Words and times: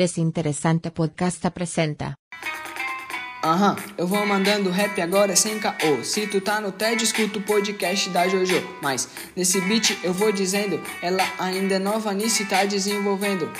Desinteressante 0.00 0.90
Podcast 0.90 1.46
apresenta. 1.46 2.14
Aham, 3.44 3.76
eu 3.98 4.06
vou 4.06 4.24
mandando 4.24 4.70
rap 4.70 4.98
agora 4.98 5.36
sem 5.36 5.58
caô. 5.58 6.02
Se 6.02 6.26
tu 6.26 6.40
tá 6.40 6.58
no 6.58 6.72
TED, 6.72 7.04
escuta 7.04 7.38
o 7.38 7.42
podcast 7.42 8.08
da 8.08 8.26
Jojo. 8.26 8.66
Mas 8.80 9.06
nesse 9.36 9.60
beat 9.60 9.98
eu 10.02 10.14
vou 10.14 10.32
dizendo, 10.32 10.80
ela 11.02 11.22
ainda 11.38 11.74
é 11.74 11.78
nova 11.78 12.14
nisso 12.14 12.42
e 12.42 12.46
tá 12.46 12.64
desenvolvendo. 12.64 13.52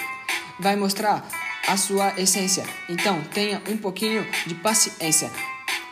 Vai 0.59 0.77
mostrar 0.77 1.29
a 1.69 1.77
sua 1.77 2.19
essência. 2.19 2.65
Então 2.89 3.21
tenha 3.35 3.61
um 3.69 3.77
pouquinho 3.77 4.27
de 4.47 4.55
paciência. 4.55 5.31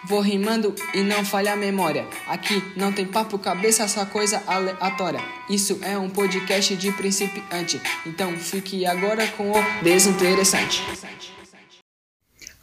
Vou 0.06 0.20
rimando 0.20 0.74
e 0.94 1.02
não 1.02 1.24
falha 1.24 1.52
a 1.52 1.56
memória. 1.56 2.06
Aqui 2.28 2.62
não 2.76 2.92
tem 2.92 3.04
papo 3.04 3.38
cabeça, 3.38 3.82
essa 3.82 4.06
coisa 4.06 4.42
aleatória. 4.46 5.20
Isso 5.50 5.78
é 5.82 5.98
um 5.98 6.08
podcast 6.08 6.76
de 6.76 6.92
principiante. 6.92 7.80
Então 8.06 8.32
fique 8.36 8.86
agora 8.86 9.26
com 9.28 9.50
o 9.50 9.82
desinteressante. 9.82 10.82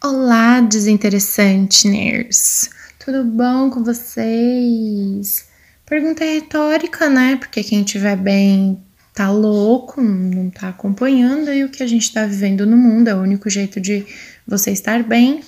Olá, 0.01 0.61
desinteressantes! 0.61 2.69
Tudo 3.03 3.23
bom 3.23 3.69
com 3.69 3.83
vocês? 3.83 5.47
Pergunta 5.85 6.23
retórica, 6.23 7.09
né? 7.09 7.35
Porque 7.35 7.63
quem 7.63 7.81
estiver 7.81 8.15
bem 8.15 8.81
tá 9.13 9.29
louco, 9.29 10.01
não 10.01 10.49
tá 10.49 10.69
acompanhando 10.69 11.49
aí 11.49 11.63
o 11.63 11.69
que 11.69 11.83
a 11.83 11.87
gente 11.87 12.13
tá 12.13 12.25
vivendo 12.25 12.65
no 12.65 12.77
mundo, 12.77 13.07
é 13.07 13.15
o 13.15 13.21
único 13.21 13.49
jeito 13.49 13.79
de 13.79 14.05
você 14.47 14.71
estar 14.71 15.03
bem. 15.03 15.41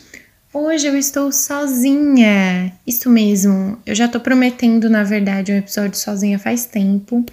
Hoje 0.60 0.88
eu 0.88 0.98
estou 0.98 1.32
sozinha. 1.32 2.74
Isso 2.86 3.12
mesmo. 3.12 3.78
Eu 3.86 3.94
já 3.94 4.08
tô 4.08 4.20
prometendo, 4.20 4.90
na 4.90 5.04
verdade, 5.04 5.52
um 5.52 5.58
episódio 5.58 5.96
sozinha 5.96 6.40
faz 6.40 6.66
tempo. 6.66 7.24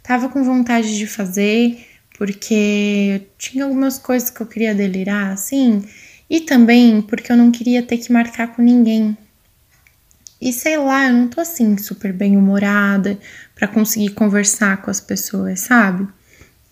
Tava 0.00 0.28
com 0.28 0.44
vontade 0.44 0.96
de 0.96 1.04
fazer, 1.04 1.84
porque 2.16 3.22
tinha 3.36 3.64
algumas 3.64 3.98
coisas 3.98 4.30
que 4.30 4.40
eu 4.40 4.46
queria 4.46 4.76
delirar, 4.76 5.32
assim. 5.32 5.82
E 6.30 6.42
também 6.42 7.02
porque 7.02 7.32
eu 7.32 7.36
não 7.36 7.50
queria 7.50 7.82
ter 7.82 7.98
que 7.98 8.12
marcar 8.12 8.54
com 8.54 8.62
ninguém. 8.62 9.18
E 10.40 10.52
sei 10.52 10.76
lá, 10.76 11.08
eu 11.08 11.14
não 11.14 11.26
tô 11.26 11.40
assim 11.40 11.76
super 11.78 12.12
bem 12.12 12.36
humorada 12.36 13.18
para 13.56 13.66
conseguir 13.66 14.10
conversar 14.10 14.82
com 14.82 14.88
as 14.88 15.00
pessoas, 15.00 15.58
sabe? 15.58 16.06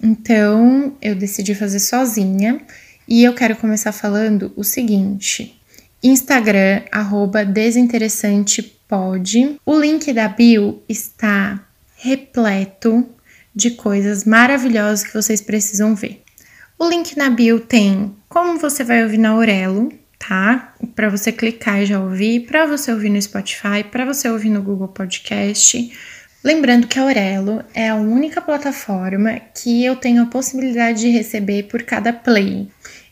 Então, 0.00 0.96
eu 1.02 1.16
decidi 1.16 1.52
fazer 1.52 1.80
sozinha 1.80 2.60
e 3.08 3.24
eu 3.24 3.34
quero 3.34 3.56
começar 3.56 3.90
falando 3.90 4.52
o 4.54 4.62
seguinte: 4.62 5.56
Instagram 6.02 6.82
arroba 6.92 7.44
desinteressantepod. 7.44 9.58
O 9.64 9.78
link 9.78 10.12
da 10.12 10.28
bio 10.28 10.82
está 10.88 11.64
repleto 11.96 13.06
de 13.54 13.70
coisas 13.70 14.24
maravilhosas 14.24 15.02
que 15.02 15.14
vocês 15.14 15.40
precisam 15.40 15.94
ver. 15.94 16.22
O 16.78 16.88
link 16.88 17.16
na 17.16 17.30
bio 17.30 17.60
tem 17.60 18.14
como 18.28 18.58
você 18.58 18.84
vai 18.84 19.02
ouvir 19.02 19.16
na 19.16 19.30
Aurelo, 19.30 19.90
tá? 20.18 20.74
Para 20.94 21.08
você 21.08 21.32
clicar 21.32 21.80
e 21.80 21.86
já 21.86 21.98
ouvir, 21.98 22.40
para 22.40 22.66
você 22.66 22.92
ouvir 22.92 23.08
no 23.08 23.20
Spotify, 23.20 23.82
para 23.90 24.04
você 24.04 24.28
ouvir 24.28 24.50
no 24.50 24.62
Google 24.62 24.88
Podcast. 24.88 25.90
Lembrando 26.44 26.86
que 26.86 26.98
a 26.98 27.02
Aurelo 27.02 27.64
é 27.74 27.88
a 27.88 27.96
única 27.96 28.40
plataforma 28.40 29.40
que 29.54 29.84
eu 29.84 29.96
tenho 29.96 30.22
a 30.22 30.26
possibilidade 30.26 31.00
de 31.00 31.08
receber 31.08 31.64
por 31.64 31.82
cada 31.82 32.12
play. 32.12 32.68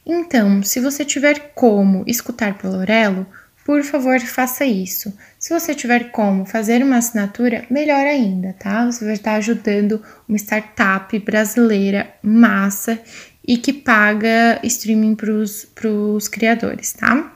Então, 0.06 0.62
se 0.62 0.80
você 0.80 1.05
tiver 1.05 1.52
como 1.55 2.05
escutar 2.06 2.58
pelo 2.58 2.77
Aurelo, 2.77 3.27
por 3.64 3.83
favor, 3.83 4.20
faça 4.20 4.66
isso. 4.66 5.16
Se 5.38 5.58
você 5.58 5.74
tiver 5.74 6.10
como 6.10 6.44
fazer 6.44 6.83
uma 6.83 6.98
assinatura, 6.98 7.64
melhor 7.70 8.05
ainda, 8.06 8.55
tá? 8.58 8.84
Você 8.84 9.05
vai 9.05 9.14
estar 9.14 9.36
ajudando 9.36 10.02
uma 10.28 10.36
startup 10.36 11.19
brasileira 11.20 12.14
massa 12.22 13.00
e 13.47 13.56
que 13.56 13.72
paga 13.72 14.60
streaming 14.62 15.14
para 15.14 15.30
os 15.32 16.28
criadores, 16.28 16.92
tá? 16.92 17.34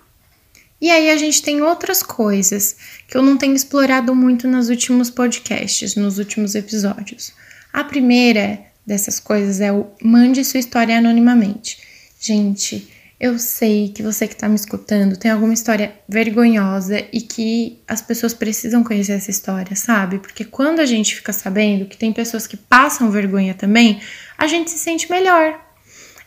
E 0.81 0.91
aí 0.91 1.11
a 1.11 1.17
gente 1.17 1.43
tem 1.43 1.63
outras 1.63 2.03
coisas 2.03 2.77
que 3.09 3.17
eu 3.17 3.23
não 3.23 3.39
tenho 3.39 3.55
explorado 3.55 4.15
muito 4.15 4.47
nos 4.47 4.69
últimos 4.69 5.11
podcasts, 5.11 5.97
nos 5.97 6.19
últimos 6.19 6.55
episódios. 6.55 7.33
A 7.73 7.83
primeira 7.83 8.61
dessas 8.87 9.19
coisas 9.19 9.61
é 9.61 9.73
o 9.73 9.87
mande 10.03 10.45
sua 10.45 10.61
história 10.61 10.99
anonimamente. 10.99 11.88
Gente, 12.21 12.89
eu 13.21 13.39
sei 13.39 13.89
que 13.89 14.03
você 14.03 14.27
que 14.27 14.35
está 14.35 14.49
me 14.49 14.57
escutando 14.57 15.17
tem 15.17 15.31
alguma 15.31 15.55
história 15.55 15.93
vergonhosa 16.09 17.05
e 17.13 17.21
que 17.21 17.79
as 17.87 18.03
pessoas 18.03 18.35
precisam 18.35 18.83
conhecer 18.83 19.13
essa 19.13 19.31
história, 19.31 19.77
sabe? 19.77 20.19
Porque 20.19 20.45
quando 20.45 20.81
a 20.81 20.87
gente 20.87 21.15
fica 21.15 21.33
sabendo 21.33 21.87
que 21.87 21.97
tem 21.97 22.13
pessoas 22.13 22.47
que 22.47 22.57
passam 22.57 23.11
vergonha 23.11 23.55
também, 23.55 24.01
a 24.37 24.47
gente 24.47 24.71
se 24.71 24.79
sente 24.79 25.11
melhor, 25.11 25.61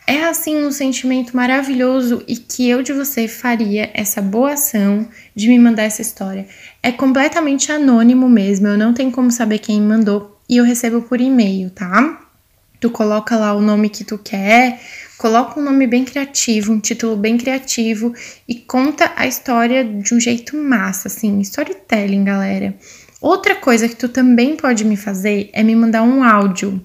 é 0.07 0.23
assim 0.23 0.57
um 0.57 0.71
sentimento 0.71 1.35
maravilhoso 1.35 2.23
e 2.27 2.35
que 2.35 2.69
eu 2.69 2.81
de 2.81 2.91
você 2.91 3.27
faria 3.27 3.89
essa 3.93 4.21
boa 4.21 4.53
ação 4.53 5.07
de 5.35 5.47
me 5.47 5.59
mandar 5.59 5.83
essa 5.83 6.01
história. 6.01 6.47
É 6.81 6.91
completamente 6.91 7.71
anônimo 7.71 8.27
mesmo, 8.29 8.67
eu 8.67 8.77
não 8.77 8.93
tenho 8.93 9.11
como 9.11 9.31
saber 9.31 9.59
quem 9.59 9.81
mandou 9.81 10.39
e 10.49 10.57
eu 10.57 10.63
recebo 10.63 11.01
por 11.01 11.21
e-mail, 11.21 11.69
tá? 11.69 12.19
Tu 12.79 12.89
coloca 12.89 13.37
lá 13.37 13.53
o 13.53 13.61
nome 13.61 13.89
que 13.89 14.03
tu 14.03 14.17
quer, 14.17 14.81
coloca 15.21 15.59
um 15.59 15.63
nome 15.63 15.85
bem 15.85 16.03
criativo, 16.03 16.73
um 16.73 16.79
título 16.79 17.15
bem 17.15 17.37
criativo 17.37 18.11
e 18.47 18.55
conta 18.55 19.13
a 19.15 19.27
história 19.27 19.85
de 19.85 20.15
um 20.15 20.19
jeito 20.19 20.57
massa, 20.57 21.09
assim, 21.09 21.39
storytelling, 21.41 22.23
galera. 22.23 22.73
Outra 23.21 23.53
coisa 23.53 23.87
que 23.87 23.95
tu 23.95 24.09
também 24.09 24.55
pode 24.55 24.83
me 24.83 24.97
fazer 24.97 25.51
é 25.53 25.61
me 25.61 25.75
mandar 25.75 26.01
um 26.01 26.23
áudio. 26.23 26.83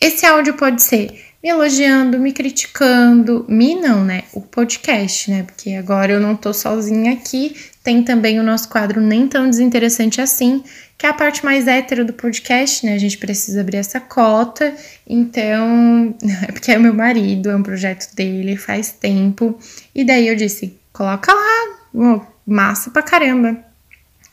Esse 0.00 0.24
áudio 0.24 0.54
pode 0.54 0.84
ser 0.84 1.20
me 1.44 1.50
elogiando, 1.50 2.18
me 2.18 2.32
criticando, 2.32 3.44
me 3.46 3.74
não, 3.74 4.02
né? 4.02 4.22
O 4.32 4.40
podcast, 4.40 5.30
né? 5.30 5.42
Porque 5.42 5.74
agora 5.74 6.10
eu 6.10 6.18
não 6.18 6.34
tô 6.34 6.54
sozinha 6.54 7.12
aqui. 7.12 7.54
Tem 7.82 8.02
também 8.02 8.40
o 8.40 8.42
nosso 8.42 8.66
quadro 8.70 8.98
Nem 8.98 9.28
Tão 9.28 9.50
Desinteressante 9.50 10.22
Assim, 10.22 10.64
que 10.96 11.04
é 11.04 11.10
a 11.10 11.12
parte 11.12 11.44
mais 11.44 11.68
hétero 11.68 12.02
do 12.02 12.14
podcast, 12.14 12.86
né? 12.86 12.94
A 12.94 12.98
gente 12.98 13.18
precisa 13.18 13.60
abrir 13.60 13.76
essa 13.76 14.00
cota. 14.00 14.74
Então, 15.06 16.16
é 16.48 16.50
porque 16.50 16.72
é 16.72 16.78
meu 16.78 16.94
marido, 16.94 17.50
é 17.50 17.56
um 17.56 17.62
projeto 17.62 18.14
dele, 18.14 18.56
faz 18.56 18.92
tempo. 18.92 19.58
E 19.94 20.02
daí 20.02 20.26
eu 20.26 20.36
disse: 20.36 20.78
coloca 20.94 21.30
lá, 21.30 22.26
massa 22.46 22.90
pra 22.90 23.02
caramba. 23.02 23.62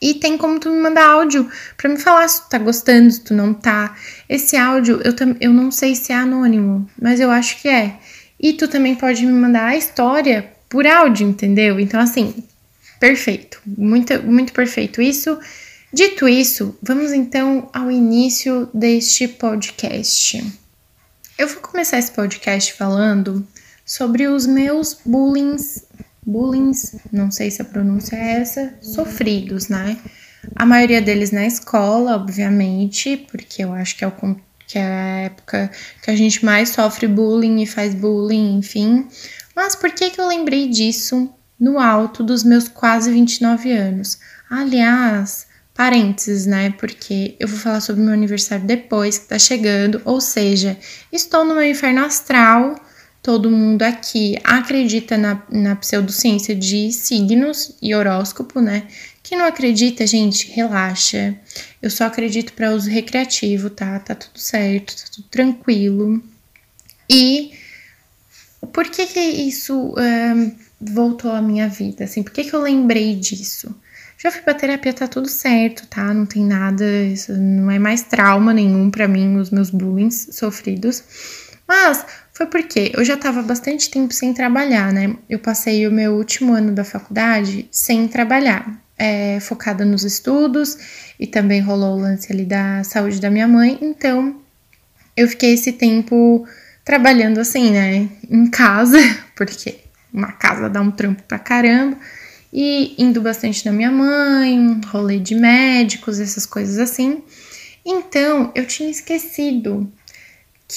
E 0.02 0.14
tem 0.14 0.36
como 0.36 0.58
tu 0.58 0.68
me 0.68 0.80
mandar 0.80 1.06
áudio 1.06 1.48
para 1.76 1.88
me 1.88 1.96
falar 1.96 2.26
se 2.26 2.42
tu 2.42 2.48
tá 2.48 2.58
gostando, 2.58 3.08
se 3.08 3.20
tu 3.20 3.32
não 3.32 3.54
tá. 3.54 3.96
Esse 4.28 4.56
áudio 4.56 5.00
eu, 5.04 5.14
eu 5.40 5.52
não 5.52 5.70
sei 5.70 5.94
se 5.94 6.12
é 6.12 6.16
anônimo, 6.16 6.90
mas 7.00 7.20
eu 7.20 7.30
acho 7.30 7.62
que 7.62 7.68
é. 7.68 8.00
E 8.40 8.52
tu 8.52 8.66
também 8.66 8.96
pode 8.96 9.24
me 9.24 9.32
mandar 9.32 9.66
a 9.66 9.76
história 9.76 10.52
por 10.68 10.84
áudio, 10.88 11.28
entendeu? 11.28 11.78
Então, 11.78 12.00
assim, 12.00 12.34
perfeito. 12.98 13.60
Muito, 13.64 14.20
muito 14.24 14.52
perfeito 14.52 15.00
isso. 15.00 15.38
Dito 15.92 16.28
isso, 16.28 16.76
vamos 16.82 17.12
então 17.12 17.70
ao 17.72 17.88
início 17.88 18.68
deste 18.74 19.28
podcast. 19.28 20.42
Eu 21.38 21.46
vou 21.46 21.62
começar 21.62 21.98
esse 21.98 22.10
podcast 22.10 22.72
falando 22.72 23.46
sobre 23.84 24.26
os 24.26 24.46
meus 24.46 24.98
bullying 25.04 25.56
bullying, 26.24 26.72
não 27.10 27.30
sei 27.30 27.50
se 27.50 27.62
a 27.62 27.64
pronúncia 27.64 28.16
é 28.16 28.40
essa, 28.40 28.74
sofridos, 28.80 29.68
né? 29.68 29.98
A 30.56 30.66
maioria 30.66 31.00
deles 31.00 31.30
na 31.30 31.46
escola, 31.46 32.16
obviamente, 32.16 33.16
porque 33.30 33.64
eu 33.64 33.72
acho 33.72 33.96
que 33.96 34.04
é, 34.04 34.08
o, 34.08 34.12
que 34.66 34.78
é 34.78 34.82
a 34.82 35.18
época 35.20 35.70
que 36.02 36.10
a 36.10 36.16
gente 36.16 36.44
mais 36.44 36.70
sofre 36.70 37.06
bullying 37.06 37.62
e 37.62 37.66
faz 37.66 37.94
bullying, 37.94 38.58
enfim. 38.58 39.06
Mas 39.54 39.76
por 39.76 39.90
que, 39.92 40.10
que 40.10 40.20
eu 40.20 40.26
lembrei 40.26 40.68
disso 40.68 41.32
no 41.58 41.78
alto 41.78 42.22
dos 42.24 42.42
meus 42.42 42.68
quase 42.68 43.10
29 43.12 43.72
anos? 43.72 44.18
Aliás, 44.50 45.46
parênteses, 45.74 46.46
né? 46.46 46.74
Porque 46.78 47.36
eu 47.38 47.48
vou 47.48 47.58
falar 47.58 47.80
sobre 47.80 48.02
meu 48.02 48.12
aniversário 48.12 48.64
depois, 48.64 49.18
que 49.18 49.28
tá 49.28 49.38
chegando, 49.38 50.00
ou 50.04 50.20
seja, 50.20 50.76
estou 51.12 51.44
no 51.44 51.54
meu 51.54 51.64
inferno 51.64 52.04
astral 52.04 52.74
todo 53.22 53.50
mundo 53.50 53.82
aqui 53.82 54.36
acredita 54.42 55.16
na, 55.16 55.40
na 55.48 55.76
pseudociência 55.76 56.54
de 56.56 56.92
signos 56.92 57.76
e 57.80 57.94
horóscopo, 57.94 58.60
né? 58.60 58.88
Quem 59.22 59.38
não 59.38 59.46
acredita, 59.46 60.06
gente, 60.06 60.50
relaxa. 60.50 61.34
Eu 61.80 61.88
só 61.88 62.04
acredito 62.04 62.52
para 62.52 62.72
uso 62.72 62.90
recreativo, 62.90 63.70
tá? 63.70 63.98
Tá 64.00 64.14
tudo 64.16 64.38
certo, 64.38 64.96
tá 64.96 65.04
tudo 65.14 65.28
tranquilo. 65.28 66.22
E 67.08 67.52
por 68.72 68.88
que 68.88 69.06
que 69.06 69.20
isso 69.20 69.94
voltou 70.80 71.30
à 71.30 71.40
minha 71.40 71.68
vida? 71.68 72.04
Assim, 72.04 72.22
por 72.22 72.32
que 72.32 72.44
que 72.44 72.54
eu 72.54 72.60
lembrei 72.60 73.14
disso? 73.14 73.74
Já 74.18 74.30
fui 74.30 74.40
pra 74.40 74.54
terapia, 74.54 74.92
tá 74.92 75.06
tudo 75.06 75.28
certo, 75.28 75.86
tá? 75.86 76.12
Não 76.12 76.26
tem 76.26 76.44
nada, 76.44 76.84
isso 77.04 77.32
não 77.32 77.70
é 77.70 77.78
mais 77.78 78.02
trauma 78.02 78.52
nenhum 78.52 78.90
para 78.90 79.06
mim, 79.08 79.36
os 79.36 79.50
meus 79.50 79.70
bullying 79.70 80.10
sofridos. 80.10 81.02
Mas 81.66 82.04
foi 82.32 82.46
porque 82.46 82.92
eu 82.94 83.04
já 83.04 83.14
estava 83.14 83.42
bastante 83.42 83.90
tempo 83.90 84.12
sem 84.12 84.32
trabalhar, 84.32 84.92
né? 84.92 85.14
Eu 85.28 85.38
passei 85.38 85.86
o 85.86 85.92
meu 85.92 86.14
último 86.14 86.54
ano 86.54 86.72
da 86.72 86.84
faculdade 86.84 87.68
sem 87.70 88.08
trabalhar, 88.08 88.82
é, 88.98 89.38
focada 89.40 89.84
nos 89.84 90.02
estudos 90.02 90.76
e 91.20 91.26
também 91.26 91.60
rolou 91.60 91.96
o 91.96 92.00
lance 92.00 92.32
ali 92.32 92.44
da 92.44 92.82
saúde 92.84 93.20
da 93.20 93.30
minha 93.30 93.46
mãe, 93.46 93.78
então 93.82 94.40
eu 95.16 95.28
fiquei 95.28 95.52
esse 95.52 95.72
tempo 95.72 96.46
trabalhando 96.84 97.38
assim, 97.38 97.70
né, 97.70 98.08
em 98.30 98.46
casa, 98.48 98.98
porque 99.36 99.80
uma 100.12 100.32
casa 100.32 100.68
dá 100.68 100.80
um 100.80 100.90
trampo 100.90 101.22
pra 101.24 101.38
caramba, 101.38 101.96
e 102.52 102.94
indo 102.98 103.20
bastante 103.20 103.64
na 103.64 103.72
minha 103.72 103.90
mãe, 103.90 104.80
rolê 104.86 105.18
de 105.18 105.34
médicos, 105.34 106.20
essas 106.20 106.44
coisas 106.44 106.78
assim. 106.78 107.22
Então, 107.84 108.52
eu 108.54 108.66
tinha 108.66 108.90
esquecido 108.90 109.90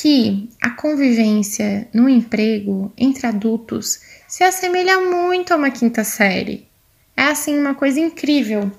que 0.02 0.50
a 0.62 0.72
convivência 0.72 1.88
no 1.94 2.10
emprego 2.10 2.92
entre 2.98 3.28
adultos 3.28 4.02
se 4.28 4.44
assemelha 4.44 5.00
muito 5.00 5.54
a 5.54 5.56
uma 5.56 5.72
quinta 5.72 6.04
série. 6.04 6.68
É 7.16 7.24
assim 7.24 7.58
uma 7.58 7.74
coisa 7.74 7.98
incrível. 7.98 8.70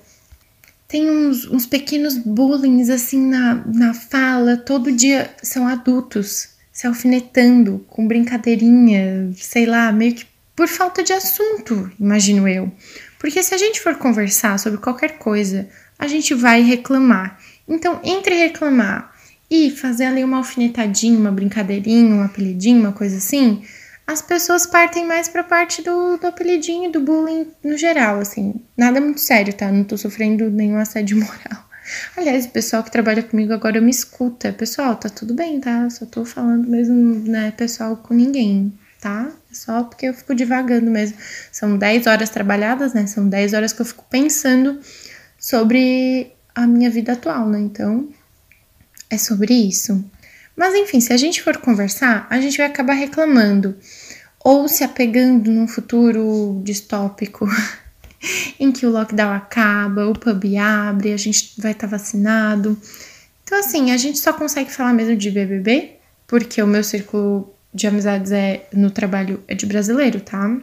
Tem 0.87 1.09
uns, 1.09 1.47
uns 1.47 1.65
pequenos 1.65 2.15
bullying 2.19 2.91
assim 2.91 3.19
na, 3.19 3.55
na 3.65 3.93
fala, 3.95 4.57
todo 4.57 4.91
dia 4.91 5.33
são 5.41 5.67
adultos 5.67 6.49
se 6.71 6.85
alfinetando 6.85 7.83
com 7.89 8.07
brincadeirinha, 8.07 9.31
sei 9.35 9.65
lá, 9.65 9.91
meio 9.91 10.13
que 10.13 10.25
por 10.55 10.67
falta 10.67 11.03
de 11.03 11.13
assunto, 11.13 11.91
imagino 11.99 12.47
eu. 12.47 12.71
Porque 13.17 13.41
se 13.41 13.55
a 13.55 13.57
gente 13.57 13.81
for 13.81 13.95
conversar 13.95 14.59
sobre 14.59 14.79
qualquer 14.79 15.17
coisa, 15.17 15.67
a 15.97 16.07
gente 16.07 16.35
vai 16.35 16.61
reclamar. 16.61 17.39
Então, 17.67 17.99
entre 18.03 18.35
reclamar 18.35 19.16
e 19.49 19.71
fazer 19.71 20.05
ali 20.05 20.23
uma 20.23 20.37
alfinetadinha, 20.37 21.17
uma 21.17 21.31
brincadeirinha, 21.31 22.15
um 22.15 22.23
apelidinho, 22.23 22.81
uma 22.81 22.91
coisa 22.91 23.17
assim, 23.17 23.63
as 24.07 24.21
pessoas 24.21 24.65
partem 24.65 25.05
mais 25.05 25.27
pra 25.27 25.43
parte 25.43 25.81
do, 25.81 26.17
do 26.17 26.27
apelidinho, 26.27 26.89
do 26.89 27.01
bullying 27.01 27.47
no 27.61 27.77
geral, 27.77 28.19
assim. 28.19 28.55
Nada 28.77 29.01
muito 29.01 29.19
sério, 29.19 29.53
tá? 29.53 29.69
Não 29.69 29.83
tô 29.83 29.97
sofrendo 29.97 30.49
nenhum 30.49 30.77
assédio 30.77 31.17
moral. 31.19 31.67
Aliás, 32.15 32.45
o 32.45 32.49
pessoal 32.49 32.83
que 32.83 32.91
trabalha 32.91 33.21
comigo 33.21 33.51
agora 33.51 33.81
me 33.81 33.91
escuta. 33.91 34.53
Pessoal, 34.53 34.95
tá 34.95 35.09
tudo 35.09 35.33
bem, 35.33 35.59
tá? 35.59 35.89
Só 35.89 36.05
tô 36.05 36.23
falando 36.23 36.69
mesmo, 36.69 36.95
né, 37.29 37.51
pessoal, 37.51 37.97
com 37.97 38.13
ninguém, 38.13 38.73
tá? 39.01 39.29
É 39.51 39.53
só 39.53 39.83
porque 39.83 40.05
eu 40.05 40.13
fico 40.13 40.33
divagando 40.33 40.89
mesmo. 40.89 41.17
São 41.51 41.77
10 41.77 42.07
horas 42.07 42.29
trabalhadas, 42.29 42.93
né? 42.93 43.07
São 43.07 43.27
10 43.27 43.53
horas 43.53 43.73
que 43.73 43.81
eu 43.81 43.85
fico 43.85 44.05
pensando 44.09 44.79
sobre 45.37 46.31
a 46.55 46.65
minha 46.65 46.89
vida 46.89 47.11
atual, 47.11 47.47
né? 47.49 47.59
Então, 47.59 48.07
é 49.09 49.17
sobre 49.17 49.53
isso. 49.53 50.03
Mas 50.55 50.73
enfim, 50.73 50.99
se 50.99 51.13
a 51.13 51.17
gente 51.17 51.41
for 51.41 51.57
conversar, 51.57 52.25
a 52.29 52.41
gente 52.41 52.57
vai 52.57 52.65
acabar 52.65 52.93
reclamando 52.93 53.75
ou 54.43 54.67
se 54.67 54.83
apegando 54.83 55.51
num 55.51 55.67
futuro 55.67 56.61
distópico 56.63 57.47
em 58.59 58.71
que 58.71 58.85
o 58.85 58.89
lockdown 58.89 59.33
acaba, 59.33 60.07
o 60.07 60.13
pub 60.13 60.43
abre, 60.57 61.13
a 61.13 61.17
gente 61.17 61.53
vai 61.57 61.73
estar 61.73 61.87
tá 61.87 61.97
vacinado. 61.97 62.77
Então, 63.43 63.59
assim, 63.59 63.91
a 63.91 63.97
gente 63.97 64.19
só 64.19 64.33
consegue 64.33 64.71
falar 64.71 64.93
mesmo 64.93 65.15
de 65.15 65.29
BBB, 65.31 65.91
porque 66.25 66.61
o 66.61 66.67
meu 66.67 66.83
círculo 66.83 67.53
de 67.73 67.87
amizades 67.87 68.31
é 68.31 68.67
no 68.73 68.89
trabalho 68.89 69.43
é 69.47 69.53
de 69.53 69.65
brasileiro, 69.65 70.19
tá? 70.21 70.57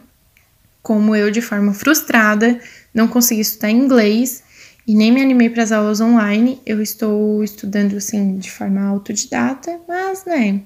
Como 0.81 1.15
eu, 1.15 1.31
de 1.31 1.41
forma 1.41 1.73
frustrada, 1.73 2.59
não 2.93 3.07
consegui 3.07 3.41
estudar 3.41 3.71
inglês 3.71 4.43
e 4.87 4.95
nem 4.95 5.11
me 5.11 5.21
animei 5.21 5.49
para 5.49 5.63
as 5.63 5.71
aulas 5.71 5.99
online. 5.99 6.61
Eu 6.65 6.81
estou 6.81 7.43
estudando 7.43 7.97
assim 7.97 8.37
de 8.37 8.51
forma 8.51 8.81
autodidata, 8.81 9.79
mas 9.87 10.25
né. 10.25 10.61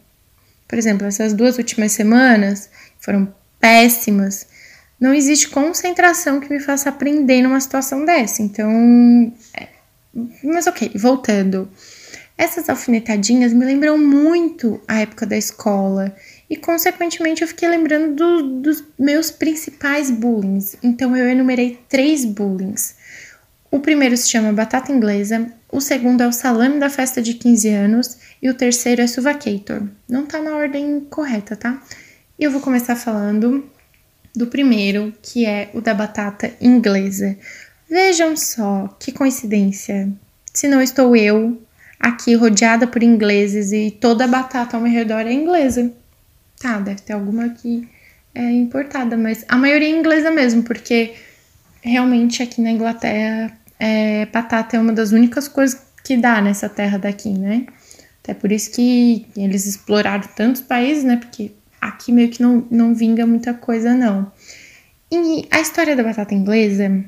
Por 0.67 0.77
exemplo, 0.77 1.07
essas 1.07 1.33
duas 1.33 1.57
últimas 1.57 1.91
semanas 1.91 2.69
foram 2.99 3.33
péssimas. 3.59 4.47
Não 4.99 5.13
existe 5.13 5.49
concentração 5.49 6.39
que 6.39 6.49
me 6.49 6.59
faça 6.59 6.89
aprender 6.89 7.41
numa 7.41 7.59
situação 7.59 8.05
dessa. 8.05 8.41
Então, 8.41 9.33
é. 9.57 9.67
mas 10.43 10.67
ok, 10.67 10.91
voltando. 10.95 11.69
Essas 12.37 12.69
alfinetadinhas 12.69 13.51
me 13.51 13.65
lembram 13.65 13.97
muito 13.97 14.79
a 14.87 15.01
época 15.01 15.25
da 15.25 15.37
escola 15.37 16.15
e, 16.49 16.55
consequentemente, 16.55 17.41
eu 17.41 17.47
fiquei 17.47 17.67
lembrando 17.67 18.15
do, 18.15 18.61
dos 18.61 18.83
meus 18.97 19.29
principais 19.29 20.09
bullying. 20.09 20.59
Então, 20.81 21.17
eu 21.17 21.27
enumerei 21.27 21.79
três 21.89 22.23
bullying. 22.23 22.75
O 23.71 23.79
primeiro 23.79 24.17
se 24.17 24.29
chama 24.29 24.51
batata 24.51 24.91
inglesa, 24.91 25.51
o 25.71 25.79
segundo 25.79 26.21
é 26.21 26.27
o 26.27 26.33
salame 26.33 26.79
da 26.79 26.89
festa 26.89 27.21
de 27.21 27.35
15 27.35 27.69
anos 27.69 28.17
e 28.41 28.49
o 28.49 28.53
terceiro 28.53 29.01
é 29.01 29.07
suvacator. 29.07 29.83
Não 30.07 30.25
tá 30.25 30.41
na 30.41 30.55
ordem 30.55 31.01
correta, 31.09 31.55
tá? 31.55 31.81
Eu 32.39 32.49
vou 32.49 32.61
começar 32.61 32.95
falando 32.95 33.69
do 34.35 34.47
primeiro, 34.47 35.13
que 35.21 35.45
é 35.45 35.69
o 35.73 35.81
da 35.81 35.93
batata 35.93 36.51
inglesa. 36.59 37.37
Vejam 37.87 38.35
só 38.35 38.95
que 38.99 39.11
coincidência. 39.11 40.11
Se 40.53 40.67
não 40.67 40.81
estou 40.81 41.15
eu 41.15 41.61
aqui 41.99 42.33
rodeada 42.33 42.87
por 42.87 43.03
ingleses 43.03 43.71
e 43.71 43.91
toda 43.91 44.23
a 44.23 44.27
batata 44.27 44.77
ao 44.77 44.81
meu 44.81 44.91
redor 44.91 45.27
é 45.27 45.33
inglesa. 45.33 45.91
Tá, 46.59 46.79
deve 46.79 47.01
ter 47.01 47.13
alguma 47.13 47.45
aqui 47.45 47.87
é, 48.33 48.51
importada, 48.51 49.17
mas 49.17 49.45
a 49.47 49.57
maioria 49.57 49.87
é 49.87 49.91
inglesa 49.91 50.31
mesmo, 50.31 50.63
porque 50.63 51.13
realmente 51.81 52.43
aqui 52.43 52.61
na 52.61 52.71
Inglaterra 52.71 53.57
é, 53.79 54.25
batata 54.25 54.77
é 54.77 54.79
uma 54.79 54.93
das 54.93 55.11
únicas 55.11 55.47
coisas 55.47 55.81
que 56.03 56.17
dá 56.17 56.41
nessa 56.41 56.67
terra 56.67 56.97
daqui, 56.97 57.29
né? 57.29 57.65
Até 58.21 58.33
por 58.33 58.51
isso 58.51 58.71
que 58.71 59.25
eles 59.35 59.65
exploraram 59.65 60.27
tantos 60.35 60.61
países, 60.61 61.03
né? 61.03 61.17
Porque 61.17 61.51
aqui 61.79 62.11
meio 62.11 62.29
que 62.29 62.41
não, 62.41 62.65
não 62.69 62.93
vinga 62.93 63.25
muita 63.25 63.53
coisa, 63.53 63.93
não. 63.93 64.31
E 65.11 65.47
a 65.49 65.59
história 65.59 65.95
da 65.95 66.03
batata 66.03 66.35
inglesa 66.35 67.03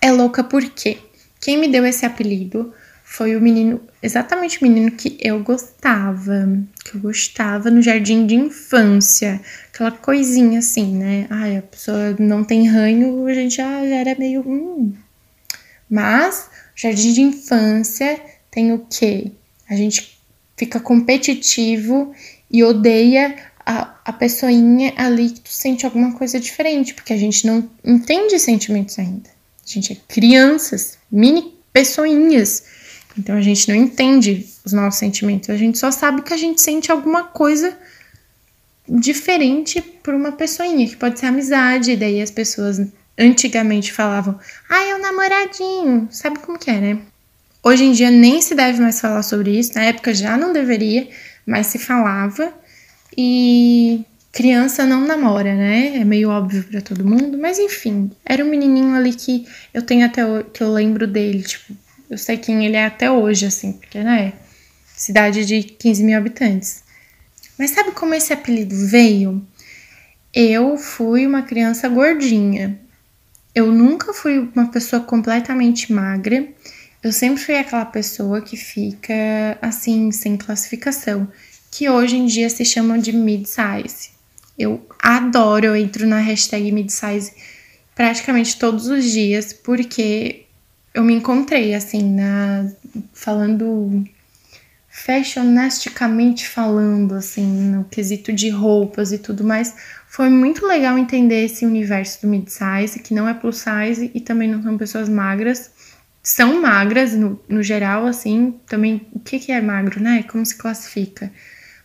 é 0.00 0.10
louca 0.10 0.42
porque 0.42 0.98
quem 1.40 1.58
me 1.58 1.68
deu 1.68 1.86
esse 1.86 2.04
apelido 2.04 2.72
foi 3.10 3.34
o 3.34 3.40
menino, 3.40 3.80
exatamente 4.00 4.60
o 4.60 4.62
menino 4.62 4.92
que 4.92 5.18
eu 5.20 5.42
gostava, 5.42 6.48
que 6.84 6.94
eu 6.94 7.00
gostava 7.00 7.68
no 7.68 7.82
jardim 7.82 8.24
de 8.24 8.36
infância. 8.36 9.40
Aquela 9.68 9.90
coisinha 9.90 10.60
assim, 10.60 10.96
né? 10.96 11.26
Ai, 11.28 11.56
a 11.56 11.62
pessoa 11.62 12.14
não 12.20 12.44
tem 12.44 12.68
ranho, 12.68 13.26
a 13.26 13.34
gente 13.34 13.56
já, 13.56 13.84
já 13.84 13.96
era 13.96 14.14
meio. 14.16 14.42
Hum, 14.46 14.94
mas 15.90 16.48
jardim 16.76 17.12
de 17.12 17.20
infância 17.22 18.20
tem 18.48 18.72
o 18.72 18.86
quê? 18.88 19.32
A 19.68 19.74
gente 19.74 20.16
fica 20.56 20.78
competitivo 20.78 22.14
e 22.48 22.62
odeia 22.62 23.34
a, 23.66 23.98
a 24.04 24.12
pessoinha 24.12 24.94
ali 24.96 25.30
que 25.30 25.40
tu 25.40 25.50
sente 25.50 25.84
alguma 25.84 26.12
coisa 26.12 26.38
diferente, 26.38 26.94
porque 26.94 27.12
a 27.12 27.18
gente 27.18 27.44
não 27.44 27.68
entende 27.84 28.38
sentimentos 28.38 29.00
ainda. 29.00 29.28
A 29.28 29.68
gente 29.68 29.94
é 29.94 29.96
crianças, 30.06 30.96
mini 31.10 31.58
pessoinhas. 31.72 32.78
Então 33.20 33.36
a 33.36 33.40
gente 33.42 33.68
não 33.68 33.74
entende 33.74 34.46
os 34.64 34.72
nossos 34.72 34.98
sentimentos, 34.98 35.50
a 35.50 35.56
gente 35.56 35.78
só 35.78 35.90
sabe 35.90 36.22
que 36.22 36.32
a 36.32 36.36
gente 36.38 36.60
sente 36.60 36.90
alguma 36.90 37.24
coisa 37.24 37.76
diferente 38.88 39.80
por 40.02 40.14
uma 40.14 40.32
pessoinha, 40.32 40.88
que 40.88 40.96
pode 40.96 41.20
ser 41.20 41.26
amizade, 41.26 41.96
daí 41.96 42.22
as 42.22 42.30
pessoas 42.30 42.80
antigamente 43.18 43.92
falavam, 43.92 44.38
ah, 44.68 44.84
é 44.84 44.94
o 44.94 44.98
um 44.98 45.02
namoradinho, 45.02 46.08
sabe 46.10 46.38
como 46.38 46.58
que 46.58 46.70
é, 46.70 46.80
né? 46.80 46.98
Hoje 47.62 47.84
em 47.84 47.92
dia 47.92 48.10
nem 48.10 48.40
se 48.40 48.54
deve 48.54 48.80
mais 48.80 48.98
falar 48.98 49.22
sobre 49.22 49.58
isso, 49.58 49.74
na 49.74 49.84
época 49.84 50.14
já 50.14 50.34
não 50.34 50.50
deveria, 50.50 51.06
mas 51.46 51.66
se 51.66 51.78
falava. 51.78 52.50
E 53.16 54.02
criança 54.32 54.86
não 54.86 55.06
namora, 55.06 55.54
né? 55.54 55.98
É 55.98 56.04
meio 56.04 56.30
óbvio 56.30 56.64
para 56.64 56.80
todo 56.80 57.04
mundo, 57.04 57.36
mas 57.36 57.58
enfim, 57.58 58.10
era 58.24 58.42
um 58.42 58.48
menininho 58.48 58.94
ali 58.94 59.12
que 59.12 59.46
eu 59.74 59.82
tenho 59.82 60.06
até 60.06 60.22
que 60.54 60.62
eu 60.62 60.72
lembro 60.72 61.06
dele, 61.06 61.42
tipo, 61.42 61.74
eu 62.10 62.18
sei 62.18 62.36
quem 62.36 62.66
ele 62.66 62.76
é 62.76 62.86
até 62.86 63.08
hoje, 63.08 63.46
assim, 63.46 63.72
porque, 63.72 64.02
né? 64.02 64.32
Cidade 64.96 65.46
de 65.46 65.62
15 65.62 66.02
mil 66.02 66.18
habitantes. 66.18 66.82
Mas 67.56 67.70
sabe 67.70 67.92
como 67.92 68.12
esse 68.14 68.32
apelido 68.32 68.74
veio? 68.88 69.46
Eu 70.34 70.76
fui 70.76 71.24
uma 71.24 71.42
criança 71.42 71.88
gordinha. 71.88 72.80
Eu 73.54 73.72
nunca 73.72 74.12
fui 74.12 74.38
uma 74.54 74.68
pessoa 74.68 75.00
completamente 75.00 75.92
magra. 75.92 76.48
Eu 77.02 77.12
sempre 77.12 77.42
fui 77.42 77.56
aquela 77.56 77.84
pessoa 77.84 78.42
que 78.42 78.56
fica 78.56 79.56
assim, 79.62 80.10
sem 80.10 80.36
classificação, 80.36 81.28
que 81.70 81.88
hoje 81.88 82.16
em 82.16 82.26
dia 82.26 82.50
se 82.50 82.64
chamam 82.64 82.98
de 82.98 83.12
mid-size. 83.12 84.10
Eu 84.58 84.84
adoro, 84.98 85.66
eu 85.66 85.76
entro 85.76 86.06
na 86.06 86.18
hashtag 86.18 86.72
mid-size 86.72 87.32
praticamente 87.94 88.58
todos 88.58 88.88
os 88.88 89.04
dias, 89.04 89.52
porque 89.52 90.46
eu 91.00 91.04
me 91.04 91.14
encontrei 91.14 91.74
assim, 91.74 92.14
na 92.14 92.70
falando 93.12 94.04
fashionisticamente 94.90 96.46
falando, 96.46 97.14
assim, 97.14 97.46
no 97.46 97.84
quesito 97.84 98.32
de 98.32 98.50
roupas 98.50 99.12
e 99.12 99.18
tudo 99.18 99.44
mais, 99.44 99.74
foi 100.08 100.28
muito 100.28 100.66
legal 100.66 100.98
entender 100.98 101.44
esse 101.44 101.64
universo 101.64 102.22
do 102.22 102.28
mid-size, 102.28 102.98
que 102.98 103.14
não 103.14 103.28
é 103.28 103.32
plus 103.32 103.58
size 103.58 104.10
e 104.12 104.20
também 104.20 104.48
não 104.48 104.62
são 104.62 104.76
pessoas 104.76 105.08
magras. 105.08 105.70
São 106.22 106.60
magras 106.60 107.14
no, 107.14 107.40
no 107.48 107.62
geral, 107.62 108.04
assim, 108.04 108.60
também 108.66 109.06
o 109.12 109.20
que, 109.20 109.38
que 109.38 109.52
é 109.52 109.60
magro, 109.60 110.02
né? 110.02 110.24
Como 110.24 110.44
se 110.44 110.56
classifica. 110.56 111.32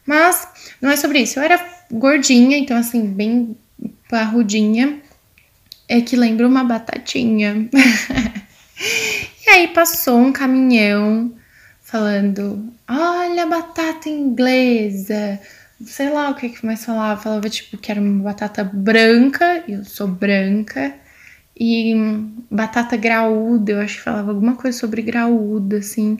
Mas 0.05 0.47
não 0.81 0.89
é 0.89 0.97
sobre 0.97 1.19
isso. 1.19 1.39
Eu 1.39 1.43
era 1.43 1.63
gordinha, 1.89 2.57
então 2.57 2.75
assim, 2.75 3.05
bem 3.05 3.55
parrudinha. 4.09 4.99
É 5.87 6.01
que 6.01 6.15
lembra 6.15 6.47
uma 6.47 6.63
batatinha. 6.63 7.69
e 8.79 9.49
aí 9.49 9.67
passou 9.69 10.17
um 10.17 10.31
caminhão 10.31 11.33
falando: 11.81 12.73
Olha 12.87 13.43
a 13.43 13.47
batata 13.47 14.09
inglesa, 14.09 15.39
sei 15.85 16.09
lá 16.09 16.29
o 16.29 16.35
que 16.35 16.49
que 16.49 16.65
mais 16.65 16.83
falava. 16.83 17.21
Falava, 17.21 17.49
tipo, 17.49 17.77
que 17.77 17.91
era 17.91 18.01
uma 18.01 18.23
batata 18.23 18.63
branca, 18.63 19.63
e 19.67 19.73
eu 19.73 19.85
sou 19.85 20.07
branca. 20.07 20.93
E 21.57 21.95
batata 22.51 22.97
graúda, 22.97 23.71
eu 23.71 23.79
acho 23.79 23.97
que 23.97 24.03
falava 24.03 24.31
alguma 24.31 24.55
coisa 24.55 24.77
sobre 24.77 25.01
graúda, 25.01 25.77
assim. 25.77 26.17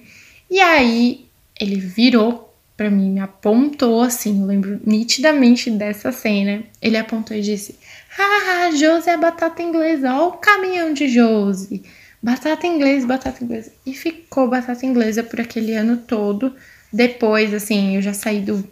E 0.50 0.60
aí 0.60 1.26
ele 1.60 1.78
virou 1.78 2.46
para 2.78 2.90
mim, 2.90 3.12
me 3.12 3.20
apontou 3.22 4.02
assim, 4.02 4.42
eu 4.42 4.48
lembro 4.48 4.82
nitidamente 4.86 5.72
dessa 5.72 6.12
cena. 6.12 6.64
Ele 6.82 6.98
apontou 6.98 7.36
e 7.36 7.42
disse: 7.42 7.78
Haha, 8.18 8.72
Josi 8.72 9.10
é 9.10 9.18
batata 9.18 9.62
inglesa, 9.62 10.14
olha 10.14 10.28
o 10.28 10.32
caminhão 10.34 10.94
de 10.94 11.08
Josi. 11.08 11.84
Batata 12.25 12.65
inglesa, 12.65 13.05
batata 13.05 13.44
inglesa. 13.44 13.72
E 13.86 13.94
ficou 13.94 14.50
batata 14.50 14.84
inglesa 14.84 15.22
por 15.22 15.39
aquele 15.39 15.75
ano 15.75 15.96
todo. 15.96 16.55
Depois, 16.91 17.53
assim, 17.53 17.98
eu 17.98 18.01
já 18.01 18.15
saí 18.15 18.41
do, 18.41 18.67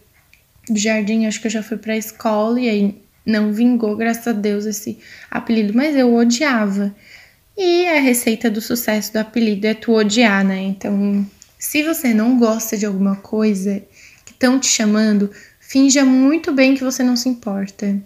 do 0.67 0.75
jardim, 0.75 1.27
acho 1.27 1.39
que 1.39 1.45
eu 1.45 1.51
já 1.51 1.62
fui 1.62 1.77
pra 1.77 1.95
escola 1.95 2.60
e 2.60 2.67
aí 2.67 3.01
não 3.24 3.53
vingou, 3.53 3.95
graças 3.95 4.27
a 4.27 4.31
Deus, 4.31 4.65
esse 4.65 4.98
apelido, 5.29 5.72
mas 5.75 5.95
eu 5.95 6.15
odiava. 6.15 6.95
E 7.55 7.86
a 7.89 8.00
receita 8.00 8.50
do 8.50 8.60
sucesso 8.60 9.13
do 9.13 9.17
apelido 9.17 9.67
é 9.67 9.75
tu 9.75 9.91
odiar, 9.93 10.43
né? 10.43 10.60
Então, 10.60 11.24
se 11.60 11.83
você 11.83 12.12
não 12.12 12.39
gosta 12.39 12.75
de 12.75 12.88
alguma 12.88 13.17
coisa 13.17 13.83
que 14.25 14.31
estão 14.31 14.60
te 14.60 14.65
chamando, 14.65 15.29
finja 15.60 16.03
muito 16.03 16.51
bem 16.51 16.74
que 16.74 16.83
você 16.83 17.03
não 17.03 17.15
se 17.15 17.29
importa. 17.29 18.01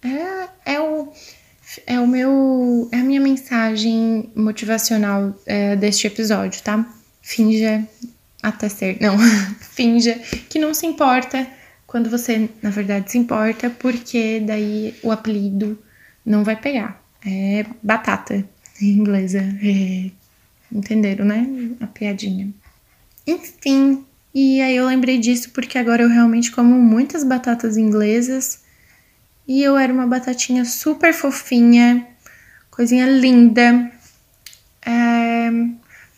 É, 0.00 0.74
é, 0.74 0.80
o, 0.80 1.12
é 1.86 1.98
o 2.00 2.06
meu. 2.06 2.88
É 2.92 2.98
a 2.98 3.04
minha 3.04 3.20
mensagem 3.20 4.30
motivacional 4.34 5.34
é, 5.46 5.76
deste 5.76 6.06
episódio, 6.06 6.62
tá? 6.62 6.86
Finja 7.20 7.86
até 8.42 8.68
ser. 8.68 8.98
Não, 9.00 9.16
finja 9.60 10.14
que 10.48 10.58
não 10.58 10.74
se 10.74 10.86
importa 10.86 11.46
quando 11.86 12.08
você, 12.10 12.48
na 12.62 12.70
verdade, 12.70 13.10
se 13.10 13.18
importa, 13.18 13.70
porque 13.70 14.40
daí 14.40 14.94
o 15.02 15.10
apelido 15.10 15.78
não 16.24 16.42
vai 16.42 16.56
pegar. 16.56 17.02
É 17.24 17.64
batata 17.82 18.44
em 18.80 18.88
inglesa. 18.88 19.40
É, 19.62 20.10
entenderam, 20.72 21.24
né? 21.24 21.46
A 21.80 21.86
piadinha. 21.86 22.50
Enfim, 23.26 24.04
e 24.34 24.60
aí 24.60 24.76
eu 24.76 24.86
lembrei 24.86 25.18
disso 25.18 25.50
porque 25.50 25.78
agora 25.78 26.02
eu 26.02 26.08
realmente 26.08 26.50
como 26.50 26.74
muitas 26.74 27.22
batatas 27.22 27.76
inglesas 27.76 28.61
e 29.46 29.62
eu 29.62 29.76
era 29.76 29.92
uma 29.92 30.06
batatinha 30.06 30.64
super 30.64 31.12
fofinha, 31.12 32.06
coisinha 32.70 33.06
linda. 33.06 33.90
É... 34.84 35.50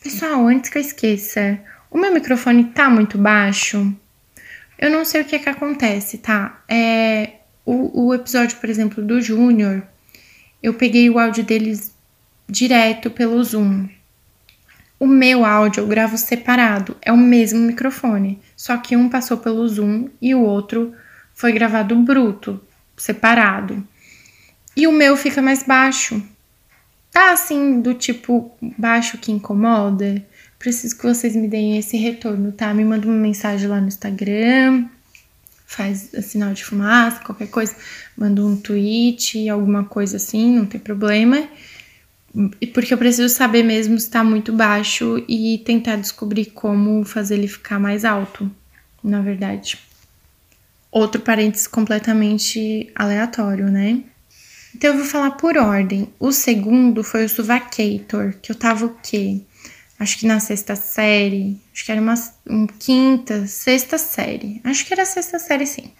Pessoal, 0.03 0.47
antes 0.47 0.69
que 0.69 0.77
eu 0.77 0.81
esqueça, 0.81 1.59
o 1.89 1.97
meu 1.97 2.13
microfone 2.13 2.65
tá 2.65 2.89
muito 2.89 3.17
baixo. 3.17 3.93
Eu 4.77 4.91
não 4.91 5.05
sei 5.05 5.21
o 5.21 5.25
que 5.25 5.35
é 5.35 5.39
que 5.39 5.49
acontece, 5.49 6.17
tá? 6.17 6.61
É, 6.67 7.35
o, 7.65 8.07
o 8.07 8.13
episódio, 8.13 8.57
por 8.57 8.69
exemplo, 8.69 9.03
do 9.03 9.21
Júnior, 9.21 9.81
eu 10.61 10.73
peguei 10.73 11.09
o 11.09 11.17
áudio 11.17 11.43
deles 11.43 11.95
direto 12.47 13.09
pelo 13.09 13.43
Zoom. 13.43 13.87
O 14.99 15.07
meu 15.07 15.43
áudio 15.43 15.81
eu 15.81 15.87
gravo 15.87 16.17
separado, 16.17 16.97
é 17.01 17.11
o 17.11 17.17
mesmo 17.17 17.59
microfone, 17.59 18.39
só 18.55 18.77
que 18.77 18.95
um 18.95 19.09
passou 19.09 19.37
pelo 19.37 19.67
Zoom 19.67 20.09
e 20.21 20.33
o 20.33 20.41
outro 20.41 20.93
foi 21.33 21.51
gravado 21.51 21.95
bruto, 21.97 22.61
separado. 22.97 23.85
E 24.75 24.87
o 24.87 24.91
meu 24.91 25.15
fica 25.15 25.41
mais 25.41 25.63
baixo. 25.63 26.21
Tá 27.11 27.31
assim, 27.31 27.79
do 27.79 27.93
tipo 27.93 28.51
baixo 28.77 29.17
que 29.17 29.31
incomoda 29.31 30.25
preciso 30.65 30.97
que 30.97 31.03
vocês 31.03 31.35
me 31.35 31.47
deem 31.47 31.77
esse 31.77 31.95
retorno, 31.95 32.51
tá? 32.51 32.73
Me 32.73 32.83
manda 32.83 33.05
uma 33.05 33.15
mensagem 33.15 33.67
lá 33.67 33.79
no 33.79 33.87
Instagram, 33.87 34.87
faz 35.63 36.09
sinal 36.23 36.53
de 36.53 36.65
fumaça, 36.65 37.23
qualquer 37.23 37.49
coisa, 37.49 37.75
manda 38.17 38.43
um 38.43 38.55
tweet, 38.55 39.47
alguma 39.47 39.83
coisa 39.83 40.17
assim, 40.17 40.55
não 40.55 40.65
tem 40.65 40.79
problema. 40.79 41.47
Porque 42.73 42.91
eu 42.91 42.97
preciso 42.97 43.29
saber 43.29 43.61
mesmo 43.61 43.99
se 43.99 44.09
tá 44.09 44.23
muito 44.23 44.51
baixo 44.51 45.23
e 45.27 45.61
tentar 45.63 45.97
descobrir 45.97 46.47
como 46.47 47.05
fazer 47.05 47.35
ele 47.35 47.47
ficar 47.47 47.79
mais 47.79 48.03
alto, 48.03 48.49
na 49.03 49.21
verdade. 49.21 49.77
Outro 50.95 51.19
parênteses 51.19 51.67
completamente 51.67 52.89
aleatório, 52.95 53.69
né? 53.69 54.01
Então 54.73 54.91
eu 54.91 54.97
vou 54.99 55.05
falar 55.05 55.31
por 55.31 55.57
ordem. 55.57 56.07
O 56.17 56.31
segundo 56.31 57.03
foi 57.03 57.25
o 57.25 57.29
Suvacator, 57.29 58.33
que 58.41 58.49
eu 58.49 58.55
tava 58.55 58.85
o 58.85 58.95
quê? 59.03 59.41
acho 59.99 60.19
que 60.19 60.25
na 60.25 60.39
sexta 60.39 60.73
série, 60.73 61.59
acho 61.73 61.83
que 61.83 61.91
era 61.91 61.99
uma, 61.99 62.15
quinta, 62.79 63.45
sexta 63.45 63.97
série. 63.97 64.61
Acho 64.63 64.85
que 64.85 64.93
era 64.93 65.05
sexta 65.05 65.37
série, 65.37 65.65
sim. 65.65 65.91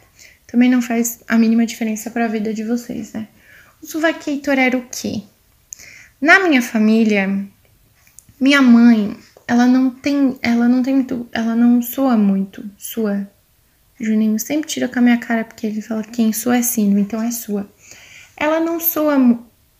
Também 0.48 0.70
não 0.70 0.82
faz 0.82 1.20
a 1.28 1.38
mínima 1.38 1.66
diferença 1.66 2.10
para 2.10 2.24
a 2.24 2.30
vida 2.30 2.54
de 2.54 2.64
vocês, 2.64 3.12
né? 3.12 3.28
O 3.84 3.86
suvaqueitor 3.86 4.58
era 4.58 4.78
o 4.78 4.88
quê? 4.90 5.24
Na 6.22 6.40
minha 6.40 6.62
família, 6.62 7.46
minha 8.40 8.62
mãe, 8.62 9.14
ela 9.46 9.66
não 9.66 9.90
tem, 9.90 10.40
ela 10.42 10.70
não 10.70 10.82
tem 10.82 10.96
muito, 10.96 11.28
ela 11.34 11.54
não 11.54 11.82
soa 11.82 12.16
muito, 12.16 12.64
sua. 12.78 13.30
Juninho 14.00 14.40
sempre 14.40 14.70
tira 14.70 14.88
com 14.88 15.00
a 15.00 15.02
minha 15.02 15.18
cara 15.18 15.44
porque 15.44 15.68
ele 15.68 15.82
fala 15.82 16.04
que 16.04 16.12
quem 16.12 16.34
sua 16.34 16.58
é 16.58 16.62
sino, 16.62 17.00
então 17.00 17.22
é 17.22 17.32
sua. 17.32 17.70
Ela 18.36 18.60
não 18.60 18.80
soa, 18.80 19.18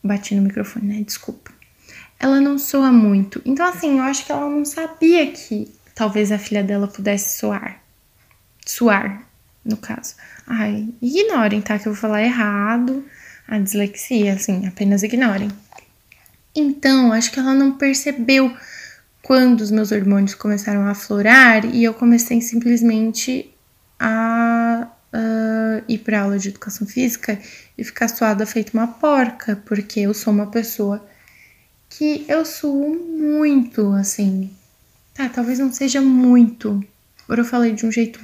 bati 0.02 0.34
no 0.34 0.42
microfone, 0.42 0.86
né? 0.86 1.02
Desculpa 1.02 1.56
ela 2.18 2.40
não 2.40 2.58
soa 2.58 2.90
muito. 2.90 3.40
Então, 3.44 3.66
assim, 3.66 3.98
eu 3.98 4.04
acho 4.04 4.24
que 4.24 4.32
ela 4.32 4.48
não 4.48 4.64
sabia 4.64 5.30
que 5.30 5.72
talvez 5.94 6.32
a 6.32 6.38
filha 6.38 6.62
dela 6.62 6.88
pudesse 6.88 7.38
soar. 7.38 7.80
Suar, 8.64 9.22
no 9.64 9.76
caso. 9.76 10.14
Ai, 10.46 10.88
ignorem, 11.00 11.60
tá? 11.60 11.78
Que 11.78 11.88
eu 11.88 11.92
vou 11.92 12.00
falar 12.00 12.22
errado. 12.22 13.04
A 13.46 13.58
dislexia, 13.58 14.34
assim, 14.34 14.66
apenas 14.66 15.02
ignorem. 15.02 15.50
Então, 16.54 17.12
acho 17.12 17.30
que 17.30 17.38
ela 17.38 17.54
não 17.54 17.72
percebeu 17.72 18.54
quando 19.22 19.60
os 19.60 19.70
meus 19.70 19.92
hormônios 19.92 20.34
começaram 20.34 20.82
a 20.82 20.90
aflorar 20.90 21.64
e 21.64 21.84
eu 21.84 21.92
comecei 21.92 22.40
simplesmente 22.40 23.52
a 23.98 24.88
uh, 25.12 25.84
ir 25.88 25.98
para 25.98 26.22
aula 26.22 26.38
de 26.38 26.48
educação 26.48 26.86
física 26.86 27.38
e 27.76 27.84
ficar 27.84 28.08
suada 28.08 28.44
feito 28.46 28.74
uma 28.74 28.86
porca, 28.86 29.56
porque 29.64 30.00
eu 30.00 30.14
sou 30.14 30.32
uma 30.32 30.46
pessoa 30.46 31.06
que 31.88 32.24
eu 32.28 32.44
suo 32.44 32.94
muito, 32.94 33.92
assim. 33.92 34.50
Tá, 35.14 35.28
talvez 35.28 35.58
não 35.58 35.72
seja 35.72 36.00
muito. 36.00 36.84
Agora 37.24 37.40
eu 37.40 37.44
falei 37.44 37.72
de 37.72 37.86
um 37.86 37.92
jeito 37.92 38.20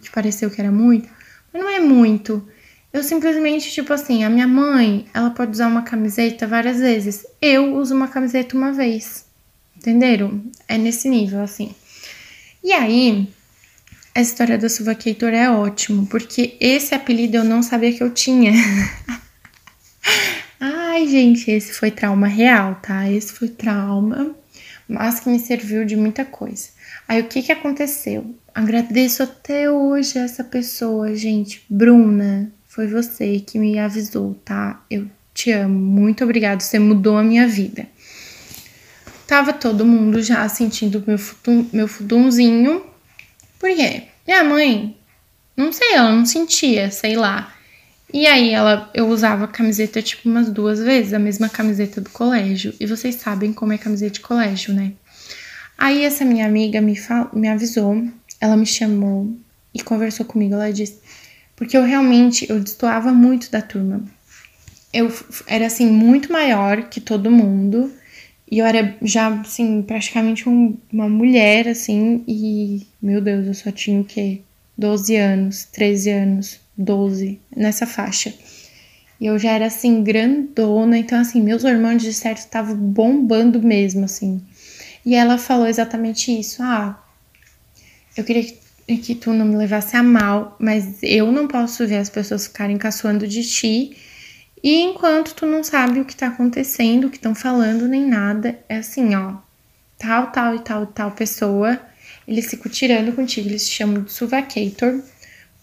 que 0.00 0.10
pareceu 0.10 0.50
que 0.50 0.60
era 0.60 0.70
muito, 0.70 1.08
mas 1.52 1.62
não 1.62 1.70
é 1.70 1.80
muito. 1.80 2.46
Eu 2.92 3.02
simplesmente, 3.02 3.72
tipo 3.72 3.92
assim, 3.92 4.22
a 4.22 4.30
minha 4.30 4.46
mãe, 4.46 5.06
ela 5.12 5.30
pode 5.30 5.50
usar 5.50 5.66
uma 5.66 5.82
camiseta 5.82 6.46
várias 6.46 6.78
vezes. 6.78 7.26
Eu 7.40 7.74
uso 7.74 7.94
uma 7.94 8.06
camiseta 8.06 8.56
uma 8.56 8.72
vez. 8.72 9.24
Entenderam? 9.76 10.42
É 10.68 10.78
nesse 10.78 11.08
nível, 11.08 11.42
assim. 11.42 11.74
E 12.62 12.72
aí, 12.72 13.28
a 14.14 14.20
história 14.20 14.56
da 14.56 14.68
Suvacator 14.68 15.30
é 15.30 15.50
ótimo, 15.50 16.06
porque 16.06 16.56
esse 16.60 16.94
apelido 16.94 17.38
eu 17.38 17.44
não 17.44 17.62
sabia 17.62 17.92
que 17.92 18.02
eu 18.02 18.10
tinha. 18.10 18.52
Ai, 20.60 21.08
gente, 21.08 21.50
esse 21.50 21.72
foi 21.72 21.90
trauma 21.90 22.28
real, 22.28 22.76
tá? 22.76 23.10
Esse 23.10 23.32
foi 23.32 23.48
trauma, 23.48 24.32
mas 24.88 25.18
que 25.18 25.28
me 25.28 25.40
serviu 25.40 25.84
de 25.84 25.96
muita 25.96 26.24
coisa. 26.24 26.68
Aí 27.08 27.20
o 27.20 27.26
que 27.26 27.42
que 27.42 27.50
aconteceu? 27.50 28.32
Agradeço 28.54 29.24
até 29.24 29.68
hoje 29.68 30.16
essa 30.16 30.44
pessoa, 30.44 31.16
gente. 31.16 31.64
Bruna, 31.68 32.52
foi 32.68 32.86
você 32.86 33.40
que 33.40 33.58
me 33.58 33.80
avisou, 33.80 34.34
tá? 34.44 34.80
Eu 34.88 35.10
te 35.34 35.50
amo. 35.50 35.76
Muito 35.76 36.22
obrigada, 36.22 36.60
você 36.60 36.78
mudou 36.78 37.18
a 37.18 37.24
minha 37.24 37.48
vida. 37.48 37.88
Tava 39.26 39.52
todo 39.52 39.84
mundo 39.84 40.22
já 40.22 40.48
sentindo 40.48 41.02
meu, 41.04 41.18
futum, 41.18 41.66
meu 41.72 41.88
fudunzinho. 41.88 42.93
Por 43.64 43.74
quê? 43.74 44.02
Minha 44.26 44.44
mãe, 44.44 44.94
não 45.56 45.72
sei, 45.72 45.94
ela 45.94 46.12
não 46.12 46.26
sentia, 46.26 46.90
sei 46.90 47.16
lá. 47.16 47.50
E 48.12 48.26
aí 48.26 48.50
ela, 48.50 48.90
eu 48.92 49.08
usava 49.08 49.46
a 49.46 49.48
camiseta 49.48 50.02
tipo 50.02 50.28
umas 50.28 50.50
duas 50.50 50.80
vezes, 50.80 51.14
a 51.14 51.18
mesma 51.18 51.48
camiseta 51.48 51.98
do 51.98 52.10
colégio. 52.10 52.74
E 52.78 52.84
vocês 52.84 53.14
sabem 53.14 53.54
como 53.54 53.72
é 53.72 53.78
camiseta 53.78 54.12
de 54.12 54.20
colégio, 54.20 54.74
né? 54.74 54.92
Aí 55.78 56.04
essa 56.04 56.26
minha 56.26 56.44
amiga 56.44 56.78
me, 56.82 56.94
fal, 56.94 57.30
me 57.32 57.48
avisou, 57.48 58.06
ela 58.38 58.54
me 58.54 58.66
chamou 58.66 59.34
e 59.72 59.82
conversou 59.82 60.26
comigo. 60.26 60.52
Ela 60.52 60.70
disse, 60.70 60.98
porque 61.56 61.74
eu 61.74 61.84
realmente 61.84 62.46
eu 62.50 62.60
destoava 62.60 63.12
muito 63.12 63.50
da 63.50 63.62
turma. 63.62 64.04
Eu 64.92 65.10
era 65.46 65.64
assim 65.64 65.86
muito 65.86 66.30
maior 66.30 66.82
que 66.90 67.00
todo 67.00 67.30
mundo 67.30 67.90
e 68.50 68.58
eu 68.58 68.66
era 68.66 68.96
já 69.02 69.28
assim 69.40 69.82
praticamente 69.82 70.48
um, 70.48 70.76
uma 70.92 71.08
mulher 71.08 71.68
assim 71.68 72.22
e 72.26 72.86
meu 73.00 73.20
Deus, 73.20 73.46
eu 73.46 73.54
só 73.54 73.70
tinha 73.70 74.00
o 74.00 74.04
quê? 74.04 74.40
12 74.76 75.16
anos, 75.16 75.64
13 75.64 76.10
anos. 76.10 76.64
12, 76.76 77.40
nessa 77.54 77.86
faixa. 77.86 78.34
E 79.20 79.26
eu 79.26 79.38
já 79.38 79.52
era 79.52 79.66
assim, 79.66 80.02
grandona, 80.02 80.98
então 80.98 81.18
assim, 81.18 81.40
meus 81.40 81.64
hormônios 81.64 82.02
de 82.02 82.12
certo 82.12 82.38
estavam 82.38 82.76
bombando 82.76 83.62
mesmo, 83.62 84.04
assim. 84.04 84.42
E 85.06 85.14
ela 85.14 85.38
falou 85.38 85.66
exatamente 85.66 86.36
isso. 86.36 86.62
Ah, 86.62 87.00
eu 88.16 88.24
queria 88.24 88.44
que 88.44 88.64
que 88.98 89.14
tu 89.14 89.32
não 89.32 89.46
me 89.46 89.56
levasse 89.56 89.96
a 89.96 90.02
mal, 90.02 90.56
mas 90.58 91.02
eu 91.02 91.32
não 91.32 91.48
posso 91.48 91.86
ver 91.86 91.96
as 91.96 92.10
pessoas 92.10 92.46
ficarem 92.46 92.76
caçoando 92.76 93.26
de 93.26 93.42
ti. 93.42 93.96
E 94.64 94.80
enquanto 94.80 95.34
tu 95.34 95.44
não 95.44 95.62
sabe 95.62 96.00
o 96.00 96.06
que 96.06 96.16
tá 96.16 96.28
acontecendo, 96.28 97.06
o 97.06 97.10
que 97.10 97.18
estão 97.18 97.34
falando, 97.34 97.86
nem 97.86 98.06
nada, 98.06 98.58
é 98.66 98.78
assim, 98.78 99.14
ó, 99.14 99.34
tal, 99.98 100.32
tal 100.32 100.54
e 100.54 100.60
tal, 100.60 100.86
tal 100.86 101.10
pessoa, 101.10 101.78
eles 102.26 102.46
ficam 102.48 102.72
tirando 102.72 103.14
contigo, 103.14 103.46
eles 103.46 103.64
se 103.64 103.72
chamam 103.72 104.02
de 104.02 104.10
suvacator, 104.10 105.02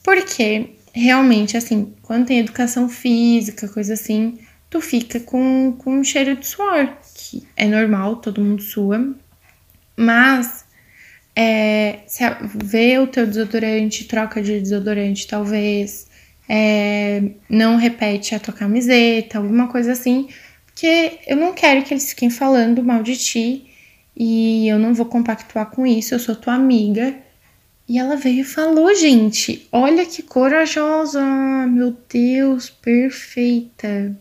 porque 0.03 0.75
realmente, 0.93 1.57
assim, 1.57 1.95
quando 2.03 2.27
tem 2.27 2.37
educação 2.37 2.87
física, 2.87 3.67
coisa 3.67 3.95
assim, 3.95 4.37
tu 4.69 4.79
fica 4.79 5.19
com, 5.19 5.75
com 5.79 5.95
um 5.97 6.03
cheiro 6.03 6.35
de 6.35 6.45
suor, 6.45 6.87
que 7.15 7.47
é 7.57 7.65
normal, 7.65 8.17
todo 8.17 8.39
mundo 8.39 8.61
sua, 8.61 9.15
mas 9.97 10.63
é, 11.35 12.01
se 12.05 12.23
vê 12.53 12.99
o 12.99 13.07
teu 13.07 13.25
desodorante, 13.25 14.05
troca 14.05 14.43
de 14.43 14.59
desodorante, 14.59 15.25
talvez, 15.25 16.05
é, 16.53 17.23
não 17.47 17.77
repete 17.77 18.35
a 18.35 18.39
tua 18.39 18.53
camiseta, 18.53 19.37
alguma 19.37 19.69
coisa 19.69 19.93
assim, 19.93 20.27
porque 20.65 21.19
eu 21.25 21.37
não 21.37 21.53
quero 21.53 21.81
que 21.81 21.93
eles 21.93 22.09
fiquem 22.09 22.29
falando 22.29 22.83
mal 22.83 23.01
de 23.01 23.15
ti 23.15 23.71
e 24.13 24.67
eu 24.67 24.77
não 24.77 24.93
vou 24.93 25.05
compactuar 25.05 25.67
com 25.67 25.87
isso, 25.87 26.13
eu 26.13 26.19
sou 26.19 26.35
tua 26.35 26.55
amiga. 26.55 27.15
E 27.87 27.97
ela 27.97 28.17
veio 28.17 28.41
e 28.41 28.43
falou, 28.43 28.93
gente, 28.93 29.65
olha 29.71 30.05
que 30.05 30.21
corajosa, 30.21 31.21
meu 31.67 31.95
Deus, 32.11 32.69
perfeita, 32.69 34.13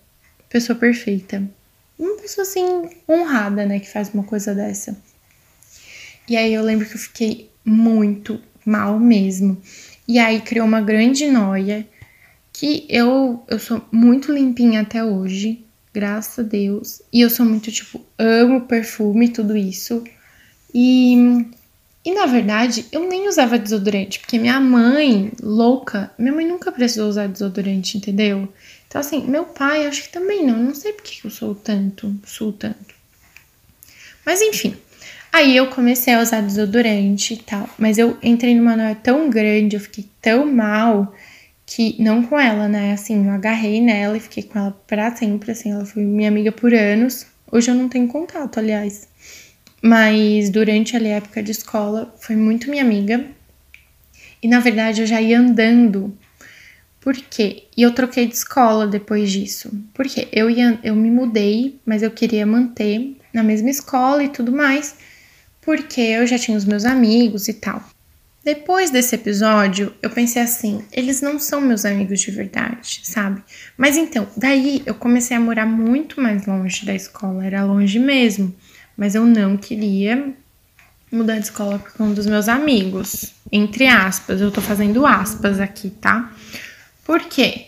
pessoa 0.49 0.79
perfeita. 0.79 1.43
Uma 1.99 2.17
pessoa 2.17 2.47
assim, 2.47 2.91
honrada, 3.09 3.67
né, 3.67 3.81
que 3.81 3.89
faz 3.91 4.15
uma 4.15 4.23
coisa 4.23 4.55
dessa. 4.55 4.97
E 6.29 6.37
aí 6.37 6.55
eu 6.55 6.63
lembro 6.63 6.87
que 6.87 6.95
eu 6.95 7.01
fiquei 7.01 7.51
muito 7.65 8.41
mal 8.65 9.01
mesmo. 9.01 9.61
E 10.07 10.17
aí 10.19 10.41
criou 10.41 10.67
uma 10.67 10.81
grande 10.81 11.27
noia 11.27 11.87
que 12.61 12.85
eu, 12.91 13.43
eu 13.49 13.59
sou 13.59 13.81
muito 13.91 14.31
limpinha 14.31 14.83
até 14.83 15.03
hoje, 15.03 15.65
graças 15.95 16.45
a 16.45 16.47
Deus. 16.47 17.01
E 17.11 17.23
eu 17.23 17.31
sou 17.31 17.47
muito, 17.47 17.73
tipo, 17.73 18.05
amo 18.19 18.67
perfume 18.67 19.25
e 19.25 19.29
tudo 19.31 19.57
isso. 19.57 20.05
E, 20.75 21.47
e 22.05 22.13
na 22.13 22.27
verdade, 22.27 22.85
eu 22.93 23.09
nem 23.09 23.27
usava 23.27 23.59
desodorante, 23.59 24.21
porque 24.21 24.39
minha 24.39 24.61
mãe, 24.61 25.33
louca, 25.43 26.11
minha 26.19 26.35
mãe 26.35 26.47
nunca 26.47 26.71
precisou 26.71 27.09
usar 27.09 27.29
desodorante, 27.29 27.97
entendeu? 27.97 28.47
Então, 28.87 29.01
assim, 29.01 29.27
meu 29.27 29.47
pai, 29.47 29.87
acho 29.87 30.03
que 30.03 30.13
também 30.13 30.47
não. 30.47 30.63
Não 30.63 30.75
sei 30.75 30.93
porque 30.93 31.19
eu 31.25 31.31
sou 31.31 31.55
tanto, 31.55 32.15
sou 32.27 32.53
tanto. 32.53 32.95
Mas 34.27 34.43
enfim, 34.43 34.77
Aí 35.33 35.57
eu 35.57 35.69
comecei 35.69 36.13
a 36.13 36.21
usar 36.21 36.41
desodorante 36.41 37.35
e 37.35 37.37
tal, 37.37 37.71
mas 37.79 37.99
eu 37.99 38.19
entrei 38.21 38.53
numa 38.53 38.77
noia 38.77 38.97
tão 38.97 39.31
grande, 39.31 39.77
eu 39.77 39.81
fiquei 39.81 40.05
tão 40.21 40.45
mal 40.45 41.15
que 41.71 41.95
não 42.03 42.25
com 42.25 42.37
ela, 42.39 42.69
né? 42.69 42.93
Assim, 42.93 43.25
eu 43.25 43.33
agarrei 43.33 43.81
nela 43.81 44.17
e 44.17 44.21
fiquei 44.21 44.43
com 44.43 44.59
ela 44.59 44.73
pra 44.89 45.15
sempre, 45.15 45.53
assim, 45.53 45.71
ela 45.71 45.87
foi 45.87 46.03
minha 46.03 46.29
amiga 46.29 46.51
por 46.51 46.75
anos. 46.75 47.27
Hoje 47.51 47.71
eu 47.71 47.77
não 47.77 47.89
tenho 47.89 48.09
contato, 48.09 48.59
aliás. 48.59 49.09
Mas 49.81 50.51
durante 50.51 50.97
a 50.97 51.01
época 51.01 51.41
de 51.41 51.53
escola 51.53 52.13
foi 52.19 52.35
muito 52.35 52.69
minha 52.69 52.83
amiga. 52.83 53.25
E 54.43 54.49
na 54.49 54.59
verdade 54.59 55.03
eu 55.03 55.07
já 55.07 55.23
ia 55.23 55.39
andando. 55.39 56.13
Por 57.01 57.17
quê? 57.17 57.69
E 57.77 57.83
eu 57.83 57.95
troquei 57.95 58.27
de 58.27 58.35
escola 58.35 58.89
depois 58.89 59.31
disso. 59.31 59.71
Porque 59.95 60.27
eu 60.33 60.51
ia, 60.51 60.77
eu 60.83 60.97
me 60.97 61.09
mudei, 61.09 61.79
mas 61.87 62.03
eu 62.03 62.11
queria 62.11 62.45
manter 62.45 63.17
na 63.33 63.45
mesma 63.45 63.71
escola 63.71 64.25
e 64.25 64.29
tudo 64.29 64.51
mais 64.51 64.97
porque 65.61 66.01
eu 66.01 66.27
já 66.27 66.39
tinha 66.39 66.57
os 66.57 66.65
meus 66.65 66.85
amigos 66.85 67.47
e 67.47 67.55
tal. 67.55 67.85
Depois 68.43 68.91
desse 68.91 69.15
episódio, 69.15 69.93
eu 70.01 70.09
pensei 70.09 70.41
assim: 70.41 70.83
eles 70.93 71.21
não 71.21 71.39
são 71.39 71.61
meus 71.61 71.85
amigos 71.85 72.21
de 72.21 72.31
verdade, 72.31 73.01
sabe? 73.05 73.43
Mas 73.77 73.97
então, 73.97 74.27
daí 74.37 74.83
eu 74.87 74.95
comecei 74.95 75.37
a 75.37 75.41
morar 75.41 75.67
muito 75.67 76.21
mais 76.21 76.47
longe 76.47 76.87
da 76.87 76.95
escola, 76.95 77.45
era 77.45 77.65
longe 77.65 77.99
mesmo. 77.99 78.55
Mas 78.97 79.15
eu 79.15 79.25
não 79.25 79.57
queria 79.57 80.33
mudar 81.13 81.39
de 81.39 81.45
escola 81.45 81.79
por 81.79 82.03
um 82.03 82.15
dos 82.15 82.27
meus 82.27 82.49
amigos. 82.49 83.35
Entre 83.53 83.87
aspas, 83.87 84.41
eu 84.41 84.51
tô 84.51 84.61
fazendo 84.61 85.05
aspas 85.05 85.61
aqui, 85.61 85.91
tá? 85.91 86.33
Por 87.05 87.21
quê? 87.21 87.67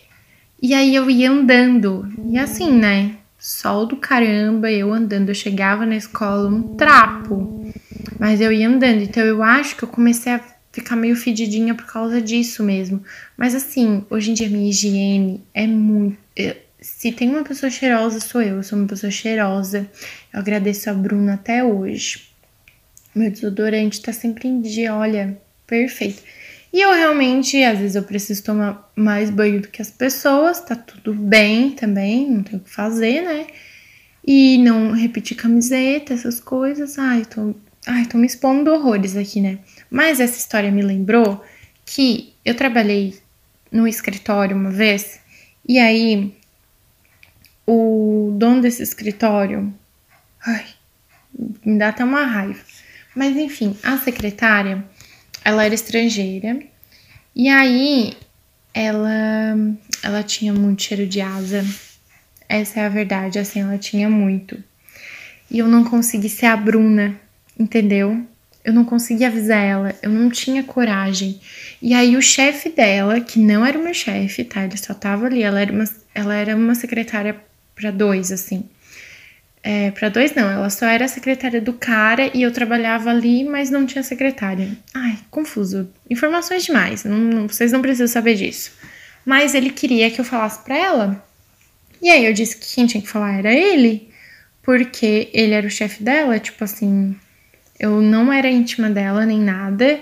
E 0.61 0.75
aí 0.75 0.95
eu 0.95 1.11
ia 1.11 1.31
andando, 1.31 2.09
e 2.31 2.39
assim, 2.39 2.73
né? 2.73 3.17
Sol 3.39 3.85
do 3.87 3.97
caramba, 3.97 4.71
eu 4.71 4.93
andando, 4.93 5.31
eu 5.31 5.35
chegava 5.35 5.85
na 5.85 5.97
escola 5.97 6.49
um 6.49 6.77
trapo. 6.77 7.67
Mas 8.19 8.41
eu 8.41 8.53
ia 8.53 8.69
andando, 8.69 9.03
então 9.03 9.25
eu 9.25 9.43
acho 9.43 9.75
que 9.75 9.83
eu 9.83 9.89
comecei 9.89 10.33
a 10.33 10.39
ficar 10.73 10.97
meio 10.97 11.15
fedidinha 11.15 11.75
por 11.75 11.87
causa 11.87 12.21
disso 12.21 12.63
mesmo. 12.63 13.05
Mas 13.37 13.55
assim, 13.55 14.05
hoje 14.11 14.31
em 14.31 14.35
dia 14.35 14.49
minha 14.49 14.69
higiene 14.69 15.43
é 15.55 15.67
muito. 15.67 16.19
Se 16.81 17.13
tem 17.13 17.29
uma 17.29 17.45
pessoa 17.45 17.71
cheirosa, 17.71 18.19
sou 18.19 18.43
eu. 18.43 18.57
Eu 18.57 18.63
sou 18.63 18.79
uma 18.79 18.89
pessoa 18.89 19.11
cheirosa. 19.11 19.89
Eu 20.33 20.41
agradeço 20.41 20.91
a 20.91 20.95
Bruna 20.95 21.35
até 21.35 21.63
hoje. 21.63 22.29
Meu 23.15 23.31
desodorante 23.31 24.01
tá 24.01 24.13
sempre 24.13 24.49
em 24.49 24.61
dia, 24.61 24.95
olha, 24.95 25.39
perfeito. 25.67 26.23
E 26.73 26.81
eu 26.81 26.91
realmente, 26.93 27.63
às 27.63 27.79
vezes, 27.79 27.95
eu 27.95 28.03
preciso 28.03 28.43
tomar 28.43 28.91
mais 28.97 29.29
banho 29.29 29.61
do 29.61 29.69
que 29.69 29.83
as 29.83 29.91
pessoas, 29.91 30.61
tá 30.61 30.75
tudo 30.75 31.13
bem 31.13 31.73
também, 31.73 32.31
não 32.31 32.43
tem 32.43 32.59
o 32.59 32.61
que 32.61 32.71
fazer, 32.71 33.21
né? 33.21 33.47
E 34.27 34.57
não 34.59 34.93
repetir 34.93 35.37
camiseta, 35.37 36.15
essas 36.15 36.41
coisas. 36.41 36.99
Ai, 36.99 37.27
tô 37.27 37.55
Ai, 37.87 38.07
tô 38.07 38.17
me 38.17 38.27
expondo 38.27 38.73
horrores 38.73 39.17
aqui, 39.17 39.41
né? 39.41 39.59
Mas 39.93 40.21
essa 40.21 40.39
história 40.39 40.71
me 40.71 40.81
lembrou 40.81 41.45
que 41.85 42.33
eu 42.43 42.55
trabalhei 42.55 43.21
no 43.71 43.87
escritório 43.87 44.57
uma 44.57 44.71
vez 44.71 45.21
e 45.69 45.79
aí 45.79 46.35
o 47.67 48.35
dono 48.39 48.63
desse 48.63 48.83
escritório. 48.83 49.71
Ai, 50.47 50.65
me 51.63 51.79
dá 51.79 51.91
até 51.91 52.03
uma 52.03 52.25
raiva. 52.25 52.59
Mas 53.15 53.37
enfim, 53.37 53.77
a 53.83 53.99
secretária, 53.99 54.83
ela 55.45 55.63
era 55.63 55.75
estrangeira 55.75 56.59
e 57.37 57.51
aí 57.51 58.17
ela 58.73 59.57
ela 60.03 60.23
tinha 60.23 60.55
muito 60.55 60.85
cheiro 60.85 61.07
de 61.07 61.21
asa. 61.21 61.63
Essa 62.49 62.81
é 62.81 62.87
a 62.87 62.89
verdade, 62.89 63.39
assim, 63.39 63.61
ela 63.61 63.77
tinha 63.77 64.09
muito. 64.09 64.63
E 65.51 65.59
eu 65.59 65.69
não 65.69 65.85
consegui 65.85 66.31
ser 66.31 66.47
a 66.47 66.57
Bruna 66.57 67.21
entendeu? 67.59 68.27
Eu 68.65 68.73
não 68.73 68.85
conseguia 68.85 69.27
avisar 69.27 69.65
ela, 69.65 69.95
eu 70.03 70.11
não 70.11 70.31
tinha 70.31 70.63
coragem. 70.63 71.41
E 71.81 71.95
aí 71.95 72.17
o 72.17 72.23
chefe 72.23 72.69
dela, 72.69 73.21
que 73.21 73.39
não 73.39 73.67
era 73.67 73.79
o 73.79 73.83
meu 73.83 73.95
chefe, 73.95 74.45
tá? 74.45 74.65
Ele 74.65 74.77
só 74.77 74.95
tava 74.95 75.27
ali, 75.27 75.43
ela 75.43 75.61
era 75.61 75.73
uma, 75.73 75.85
ela 76.15 76.35
era 76.35 76.57
uma 76.57 76.75
secretária 76.75 77.37
para 77.75 77.91
dois, 77.91 78.31
assim. 78.31 78.69
É, 79.65 79.93
para 79.93 80.09
dois 80.09 80.35
não, 80.35 80.51
ela 80.51 80.69
só 80.71 80.87
era 80.87 81.07
secretária 81.07 81.61
do 81.61 81.73
cara 81.73 82.31
e 82.35 82.43
eu 82.43 82.53
trabalhava 82.53 83.11
ali, 83.11 83.45
mas 83.45 83.71
não 83.71 83.87
tinha 83.87 84.03
secretária. 84.03 84.69
Ai, 84.93 85.19
confuso. 85.31 85.89
Informações 86.11 86.65
demais, 86.65 87.05
não, 87.05 87.17
não, 87.17 87.49
vocês 87.49 87.71
não 87.71 87.81
precisam 87.81 88.09
saber 88.09 88.35
disso. 88.35 88.73
Mas 89.25 89.55
ele 89.55 89.71
queria 89.71 90.11
que 90.11 90.21
eu 90.21 90.25
falasse 90.25 90.65
para 90.65 90.77
ela. 90.77 91.25
E 92.01 92.11
aí 92.11 92.27
eu 92.27 92.33
disse 92.33 92.57
que 92.57 92.75
quem 92.75 92.87
tinha 92.87 93.01
que 93.01 93.09
falar 93.09 93.39
era 93.39 93.55
ele, 93.55 94.11
porque 94.63 95.31
ele 95.33 95.53
era 95.53 95.67
o 95.67 95.71
chefe 95.71 96.03
dela, 96.03 96.41
tipo 96.41 96.65
assim, 96.65 97.15
eu 97.83 98.01
não 98.01 98.33
era 98.33 98.49
íntima 98.49 98.89
dela 98.89 99.27
nem 99.27 99.41
nada. 99.41 99.99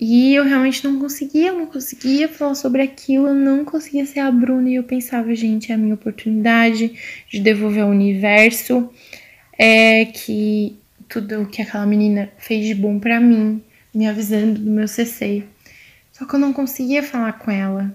E 0.00 0.32
eu 0.34 0.44
realmente 0.44 0.82
não 0.84 0.98
conseguia, 1.00 1.48
eu 1.48 1.58
não 1.58 1.66
conseguia 1.66 2.28
falar 2.28 2.54
sobre 2.54 2.80
aquilo, 2.80 3.26
eu 3.28 3.34
não 3.34 3.64
conseguia 3.64 4.06
ser 4.06 4.20
a 4.20 4.30
Bruna. 4.30 4.70
E 4.70 4.76
eu 4.76 4.84
pensava, 4.84 5.34
gente, 5.34 5.72
é 5.72 5.74
a 5.74 5.78
minha 5.78 5.94
oportunidade 5.94 6.92
de 7.28 7.40
devolver 7.40 7.82
ao 7.82 7.90
universo. 7.90 8.88
É 9.58 10.04
que 10.04 10.78
tudo 11.08 11.46
que 11.46 11.60
aquela 11.60 11.84
menina 11.84 12.30
fez 12.38 12.64
de 12.64 12.74
bom 12.74 13.00
para 13.00 13.20
mim, 13.20 13.60
me 13.92 14.06
avisando 14.06 14.60
do 14.60 14.70
meu 14.70 14.86
CC. 14.86 15.42
Só 16.12 16.24
que 16.24 16.34
eu 16.34 16.38
não 16.38 16.52
conseguia 16.52 17.02
falar 17.02 17.32
com 17.34 17.50
ela, 17.50 17.94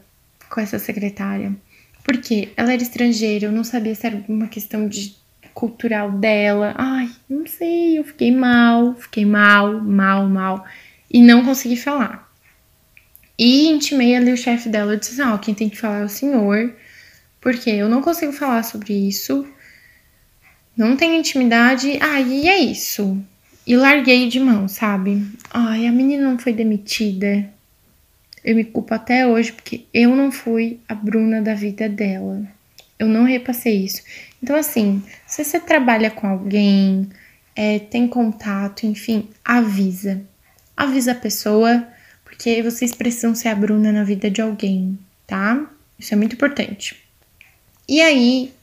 com 0.49 0.59
essa 0.59 0.77
secretária. 0.77 1.55
Porque 2.03 2.49
ela 2.57 2.73
era 2.73 2.83
estrangeira, 2.83 3.45
eu 3.45 3.51
não 3.51 3.63
sabia 3.63 3.95
se 3.95 4.05
era 4.05 4.21
uma 4.27 4.47
questão 4.47 4.87
de 4.87 5.15
cultural 5.55 6.11
dela. 6.11 6.75
Ai, 6.77 7.09
não 7.27 7.47
sei, 7.47 7.97
eu 7.97 8.03
fiquei 8.03 8.31
mal, 8.31 8.93
fiquei 8.93 9.25
mal, 9.25 9.81
mal, 9.81 10.27
mal. 10.27 10.65
E 11.09 11.21
não 11.21 11.43
consegui 11.43 11.77
falar. 11.77 12.29
E 13.39 13.67
intimei 13.67 14.15
ali 14.15 14.31
o 14.31 14.37
chefe 14.37 14.69
dela 14.69 14.97
disse: 14.97 15.19
oh, 15.23 15.39
quem 15.39 15.55
tem 15.55 15.69
que 15.69 15.77
falar 15.77 16.01
é 16.01 16.05
o 16.05 16.09
senhor, 16.09 16.75
porque 17.41 17.69
eu 17.69 17.89
não 17.89 18.01
consigo 18.01 18.33
falar 18.33 18.63
sobre 18.63 18.93
isso. 18.93 19.47
Não 20.77 20.95
tenho 20.97 21.15
intimidade. 21.15 21.97
Ah, 22.01 22.19
e 22.19 22.47
é 22.47 22.59
isso. 22.59 23.17
E 23.65 23.75
larguei 23.75 24.27
de 24.27 24.39
mão, 24.39 24.67
sabe? 24.67 25.25
Ai, 25.51 25.87
a 25.87 25.91
menina 25.91 26.29
não 26.29 26.37
foi 26.37 26.53
demitida. 26.53 27.49
Eu 28.43 28.55
me 28.55 28.63
culpo 28.63 28.93
até 28.93 29.25
hoje 29.25 29.53
porque 29.53 29.85
eu 29.93 30.15
não 30.15 30.31
fui 30.31 30.79
a 30.87 30.93
Bruna 30.93 31.41
da 31.41 31.55
vida 31.55 31.89
dela. 31.89 32.43
Eu 32.99 33.07
não 33.07 33.23
repassei 33.23 33.85
isso. 33.85 34.01
Então, 34.45 34.55
assim, 34.55 35.01
se 35.25 35.43
você 35.43 35.59
trabalha 35.59 36.11
com 36.11 36.27
alguém, 36.27 37.09
é, 37.55 37.79
tem 37.79 38.07
contato, 38.07 38.85
enfim, 38.85 39.27
avisa. 39.43 40.21
Avisa 40.77 41.13
a 41.13 41.15
pessoa, 41.15 41.87
Porque 42.23 42.61
vocês 42.61 42.93
precisam 42.93 43.33
ser 43.33 43.47
a 43.47 43.55
Bruna 43.55 43.91
na 43.91 44.03
vida 44.03 44.29
de 44.29 44.43
alguém, 44.43 44.99
tá? 45.25 45.67
Isso 45.97 46.13
é 46.13 46.17
muito 46.17 46.33
importante. 46.33 46.95
E 47.89 47.99
aí, 48.01 48.53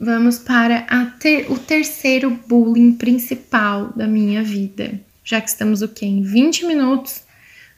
vamos 0.00 0.36
para 0.40 0.84
ter, 1.20 1.48
o 1.48 1.56
terceiro 1.56 2.30
bullying 2.48 2.94
principal 2.94 3.92
da 3.94 4.08
minha 4.08 4.42
vida. 4.42 5.00
Já 5.22 5.40
que 5.40 5.48
estamos 5.48 5.80
o 5.80 5.86
quê? 5.86 6.06
Em 6.06 6.22
20 6.22 6.66
minutos. 6.66 7.22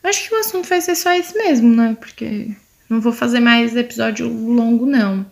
Acho 0.02 0.26
que 0.26 0.34
o 0.34 0.38
assunto 0.38 0.66
vai 0.70 0.80
ser 0.80 0.94
só 0.94 1.12
esse 1.12 1.36
mesmo, 1.36 1.68
né? 1.68 1.98
Porque 2.00 2.48
não 2.88 2.98
vou 2.98 3.12
fazer 3.12 3.40
mais 3.40 3.76
episódio 3.76 4.26
longo, 4.26 4.86
não. 4.86 5.26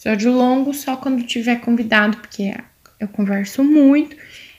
Episódio 0.00 0.32
longo 0.32 0.72
só 0.72 0.96
quando 0.96 1.22
tiver 1.24 1.60
convidado, 1.60 2.16
porque 2.16 2.54
eu 2.98 3.06
converso 3.08 3.62
muito. 3.62 4.16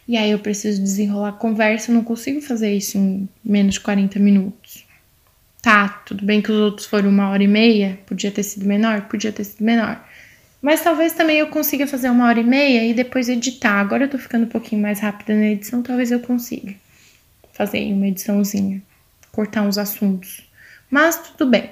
E 0.08 0.16
aí 0.16 0.30
eu 0.30 0.38
preciso 0.38 0.80
desenrolar 0.80 1.30
a 1.30 1.34
conversa, 1.34 1.90
eu 1.90 1.96
não 1.96 2.04
consigo 2.04 2.40
fazer 2.42 2.72
isso 2.76 2.96
em 2.96 3.28
menos 3.44 3.74
de 3.74 3.80
40 3.80 4.20
minutos. 4.20 4.86
Tá, 5.60 5.90
tudo 6.06 6.24
bem 6.24 6.44
que 6.44 6.52
os 6.52 6.60
outros 6.60 6.86
foram 6.86 7.10
uma 7.10 7.30
hora 7.30 7.42
e 7.42 7.48
meia, 7.48 8.00
podia 8.06 8.30
ter 8.30 8.44
sido 8.44 8.68
menor, 8.68 9.08
podia 9.08 9.32
ter 9.32 9.44
sido 9.44 9.64
menor. 9.64 10.08
Mas 10.62 10.84
talvez 10.84 11.14
também 11.14 11.38
eu 11.38 11.48
consiga 11.48 11.88
fazer 11.88 12.12
uma 12.12 12.28
hora 12.28 12.40
e 12.40 12.44
meia 12.44 12.86
e 12.86 12.94
depois 12.94 13.28
editar. 13.28 13.80
Agora 13.80 14.04
eu 14.04 14.10
tô 14.10 14.20
ficando 14.20 14.46
um 14.46 14.50
pouquinho 14.50 14.80
mais 14.80 15.00
rápida 15.00 15.34
na 15.34 15.48
edição, 15.48 15.82
talvez 15.82 16.12
eu 16.12 16.20
consiga 16.20 16.76
fazer 17.52 17.92
uma 17.92 18.08
ediçãozinha, 18.08 18.80
cortar 19.32 19.64
uns 19.64 19.80
assuntos. 19.80 20.48
Mas 20.88 21.18
tudo 21.18 21.50
bem. 21.50 21.72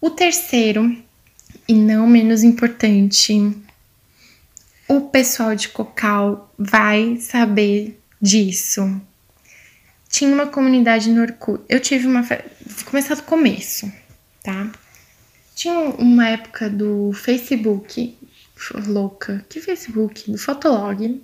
O 0.00 0.10
terceiro, 0.10 1.03
e 1.66 1.74
não 1.74 2.06
menos 2.06 2.42
importante, 2.42 3.54
o 4.88 5.00
pessoal 5.02 5.54
de 5.54 5.68
Cocal 5.68 6.52
vai 6.58 7.16
saber 7.16 7.98
disso. 8.20 9.00
Tinha 10.08 10.32
uma 10.32 10.46
comunidade 10.46 11.10
no 11.10 11.22
Orkut. 11.22 11.64
Eu 11.68 11.80
tive 11.80 12.06
uma. 12.06 12.22
Vou 12.22 12.84
começar 12.84 13.14
do 13.14 13.22
começo, 13.22 13.90
tá? 14.42 14.70
Tinha 15.54 15.74
uma 15.74 16.28
época 16.28 16.68
do 16.68 17.12
Facebook, 17.12 18.16
louca, 18.86 19.44
que 19.48 19.60
Facebook? 19.60 20.30
Do 20.30 20.38
Fotolog 20.38 21.22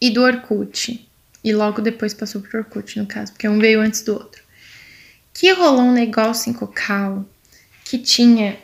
e 0.00 0.10
do 0.10 0.22
Orkut. 0.22 1.08
E 1.44 1.52
logo 1.52 1.82
depois 1.82 2.14
passou 2.14 2.40
pro 2.40 2.60
Orkut, 2.60 2.98
no 2.98 3.06
caso, 3.06 3.32
porque 3.32 3.48
um 3.48 3.58
veio 3.58 3.80
antes 3.80 4.02
do 4.02 4.14
outro. 4.14 4.42
Que 5.34 5.52
rolou 5.52 5.82
um 5.82 5.92
negócio 5.92 6.50
em 6.50 6.52
Cocal 6.52 7.24
que 7.84 7.98
tinha 7.98 8.58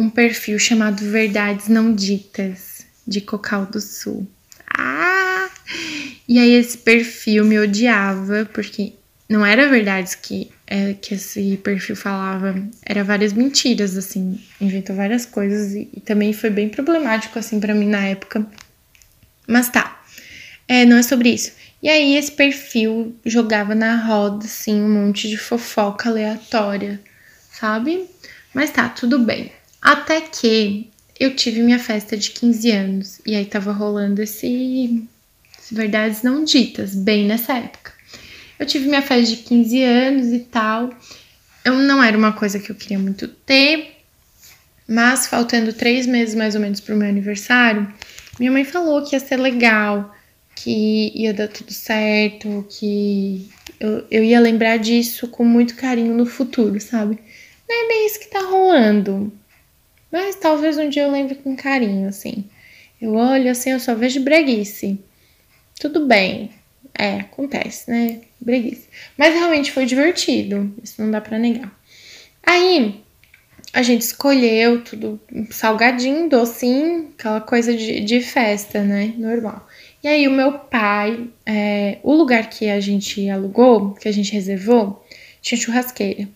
um 0.00 0.08
perfil 0.08 0.58
chamado 0.58 1.04
Verdades 1.10 1.68
Não 1.68 1.94
Ditas 1.94 2.86
de 3.06 3.20
Cocal 3.20 3.66
do 3.66 3.80
Sul. 3.82 4.26
Ah! 4.74 5.50
E 6.26 6.38
aí 6.38 6.52
esse 6.52 6.78
perfil 6.78 7.44
me 7.44 7.58
odiava, 7.58 8.48
porque 8.50 8.94
não 9.28 9.44
era 9.44 9.68
verdade 9.68 10.16
que, 10.16 10.50
é, 10.66 10.94
que 10.94 11.14
esse 11.14 11.58
perfil 11.58 11.94
falava, 11.94 12.54
era 12.82 13.04
várias 13.04 13.34
mentiras, 13.34 13.94
assim, 13.94 14.40
inventou 14.58 14.96
várias 14.96 15.26
coisas 15.26 15.74
e, 15.74 15.90
e 15.92 16.00
também 16.00 16.32
foi 16.32 16.48
bem 16.48 16.70
problemático, 16.70 17.38
assim, 17.38 17.60
para 17.60 17.74
mim 17.74 17.86
na 17.86 18.06
época. 18.06 18.46
Mas 19.46 19.68
tá, 19.68 20.02
é, 20.66 20.86
não 20.86 20.96
é 20.96 21.02
sobre 21.02 21.28
isso. 21.28 21.52
E 21.82 21.90
aí 21.90 22.16
esse 22.16 22.32
perfil 22.32 23.14
jogava 23.26 23.74
na 23.74 23.96
roda, 23.96 24.46
assim, 24.46 24.80
um 24.80 24.88
monte 24.88 25.28
de 25.28 25.36
fofoca 25.36 26.08
aleatória, 26.08 26.98
sabe? 27.52 28.08
Mas 28.54 28.70
tá, 28.70 28.88
tudo 28.88 29.18
bem. 29.18 29.52
Até 29.80 30.20
que 30.20 30.90
eu 31.18 31.34
tive 31.34 31.62
minha 31.62 31.78
festa 31.78 32.16
de 32.16 32.30
15 32.30 32.70
anos 32.70 33.20
e 33.26 33.34
aí 33.34 33.44
tava 33.44 33.72
rolando 33.72 34.22
esse, 34.22 35.06
esse 35.58 35.74
verdades 35.74 36.22
não 36.22 36.44
ditas, 36.44 36.94
bem 36.94 37.26
nessa 37.26 37.54
época. 37.54 37.92
Eu 38.58 38.66
tive 38.66 38.88
minha 38.88 39.02
festa 39.02 39.34
de 39.34 39.42
15 39.42 39.82
anos 39.82 40.32
e 40.32 40.40
tal. 40.40 40.90
Eu 41.64 41.74
não 41.74 42.02
era 42.02 42.16
uma 42.16 42.32
coisa 42.32 42.58
que 42.58 42.70
eu 42.70 42.76
queria 42.76 42.98
muito 42.98 43.28
ter, 43.28 43.98
mas 44.86 45.26
faltando 45.26 45.72
três 45.72 46.06
meses 46.06 46.34
mais 46.34 46.54
ou 46.54 46.60
menos 46.60 46.80
pro 46.80 46.96
meu 46.96 47.08
aniversário, 47.08 47.86
minha 48.38 48.50
mãe 48.50 48.64
falou 48.64 49.04
que 49.04 49.14
ia 49.14 49.20
ser 49.20 49.36
legal, 49.36 50.14
que 50.54 51.12
ia 51.14 51.32
dar 51.34 51.48
tudo 51.48 51.72
certo, 51.72 52.66
que 52.70 53.50
eu, 53.78 54.06
eu 54.10 54.24
ia 54.24 54.40
lembrar 54.40 54.78
disso 54.78 55.28
com 55.28 55.44
muito 55.44 55.76
carinho 55.76 56.14
no 56.14 56.26
futuro, 56.26 56.80
sabe? 56.80 57.18
Não 57.68 57.84
é 57.84 57.88
bem 57.88 58.06
isso 58.06 58.18
que 58.18 58.28
tá 58.28 58.40
rolando. 58.40 59.32
Mas 60.10 60.34
talvez 60.36 60.76
um 60.76 60.88
dia 60.88 61.04
eu 61.04 61.10
lembre 61.10 61.36
com 61.36 61.56
carinho, 61.56 62.08
assim. 62.08 62.44
Eu 63.00 63.14
olho 63.14 63.50
assim, 63.50 63.70
eu 63.70 63.80
só 63.80 63.94
vejo 63.94 64.22
breguice. 64.22 64.98
Tudo 65.78 66.06
bem. 66.06 66.50
É, 66.98 67.20
acontece, 67.20 67.90
né? 67.90 68.20
Breguice. 68.40 68.88
Mas 69.16 69.34
realmente 69.34 69.72
foi 69.72 69.86
divertido. 69.86 70.74
Isso 70.82 71.00
não 71.00 71.10
dá 71.10 71.20
pra 71.20 71.38
negar. 71.38 71.72
Aí, 72.42 73.00
a 73.72 73.82
gente 73.82 74.02
escolheu 74.02 74.82
tudo 74.82 75.20
salgadinho, 75.50 76.28
docinho, 76.28 77.12
aquela 77.16 77.40
coisa 77.40 77.74
de, 77.74 78.00
de 78.00 78.20
festa, 78.20 78.82
né? 78.82 79.14
Normal. 79.16 79.66
E 80.02 80.08
aí, 80.08 80.26
o 80.26 80.32
meu 80.32 80.58
pai, 80.58 81.28
é, 81.46 81.98
o 82.02 82.12
lugar 82.12 82.50
que 82.50 82.68
a 82.68 82.80
gente 82.80 83.28
alugou, 83.30 83.94
que 83.94 84.08
a 84.08 84.12
gente 84.12 84.32
reservou, 84.32 85.06
tinha 85.40 85.60
churrasqueira. 85.60 86.28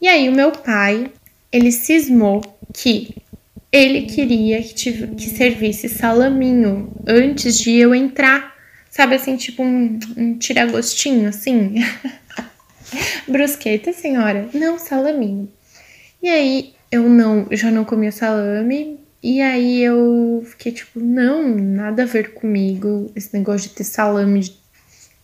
E 0.00 0.08
aí, 0.08 0.28
o 0.28 0.32
meu 0.32 0.50
pai, 0.50 1.10
ele 1.52 1.70
cismou 1.70 2.40
que 2.72 3.14
ele 3.70 4.02
queria 4.02 4.62
que, 4.62 4.74
tive, 4.74 5.14
que 5.14 5.30
servisse 5.30 5.88
salaminho 5.88 6.92
antes 7.06 7.58
de 7.58 7.76
eu 7.76 7.94
entrar. 7.94 8.52
Sabe 8.90 9.14
assim, 9.14 9.36
tipo 9.36 9.62
um, 9.62 9.98
um 10.16 10.38
tiragostinho, 10.38 11.28
assim? 11.28 11.76
Brusqueta, 13.26 13.92
senhora? 13.92 14.48
Não, 14.52 14.78
salaminho. 14.78 15.50
E 16.22 16.28
aí 16.28 16.74
eu 16.90 17.08
não, 17.08 17.46
já 17.50 17.70
não 17.70 17.84
comia 17.84 18.12
salame. 18.12 19.00
E 19.22 19.40
aí 19.40 19.80
eu 19.82 20.44
fiquei 20.44 20.72
tipo, 20.72 21.00
não, 21.00 21.56
nada 21.56 22.02
a 22.02 22.06
ver 22.06 22.34
comigo. 22.34 23.10
Esse 23.16 23.32
negócio 23.32 23.68
de 23.68 23.74
ter 23.76 23.84
salame. 23.84 24.54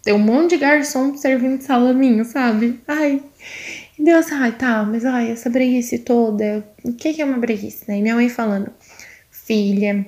Ter 0.03 0.13
um 0.13 0.19
monte 0.19 0.51
de 0.51 0.59
garçom 0.59 1.15
servindo 1.17 1.61
salaminho, 1.61 2.25
sabe? 2.25 2.81
Ai. 2.89 3.23
E 3.99 4.05
Deus, 4.05 4.31
ai, 4.31 4.53
tá, 4.53 4.85
mas 4.85 5.05
ai, 5.05 5.33
essa 5.33 5.51
breguice 5.51 5.99
toda, 5.99 6.65
o 6.85 6.93
que, 6.93 7.21
é 7.21 7.25
uma 7.25 7.39
breguice, 7.39 7.85
né? 7.89 7.99
E 7.99 8.03
minha 8.03 8.15
mãe 8.15 8.29
falando, 8.29 8.71
filha, 9.29 10.07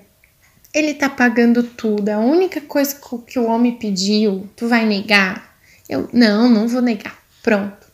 ele 0.72 0.94
tá 0.94 1.08
pagando 1.08 1.64
tudo, 1.64 2.08
a 2.08 2.18
única 2.20 2.60
coisa 2.60 2.96
que 3.26 3.38
o 3.38 3.46
homem 3.46 3.76
pediu, 3.76 4.48
tu 4.54 4.68
vai 4.68 4.86
negar? 4.86 5.56
Eu, 5.88 6.08
não, 6.12 6.48
não 6.48 6.68
vou 6.68 6.80
negar, 6.80 7.18
pronto. 7.42 7.90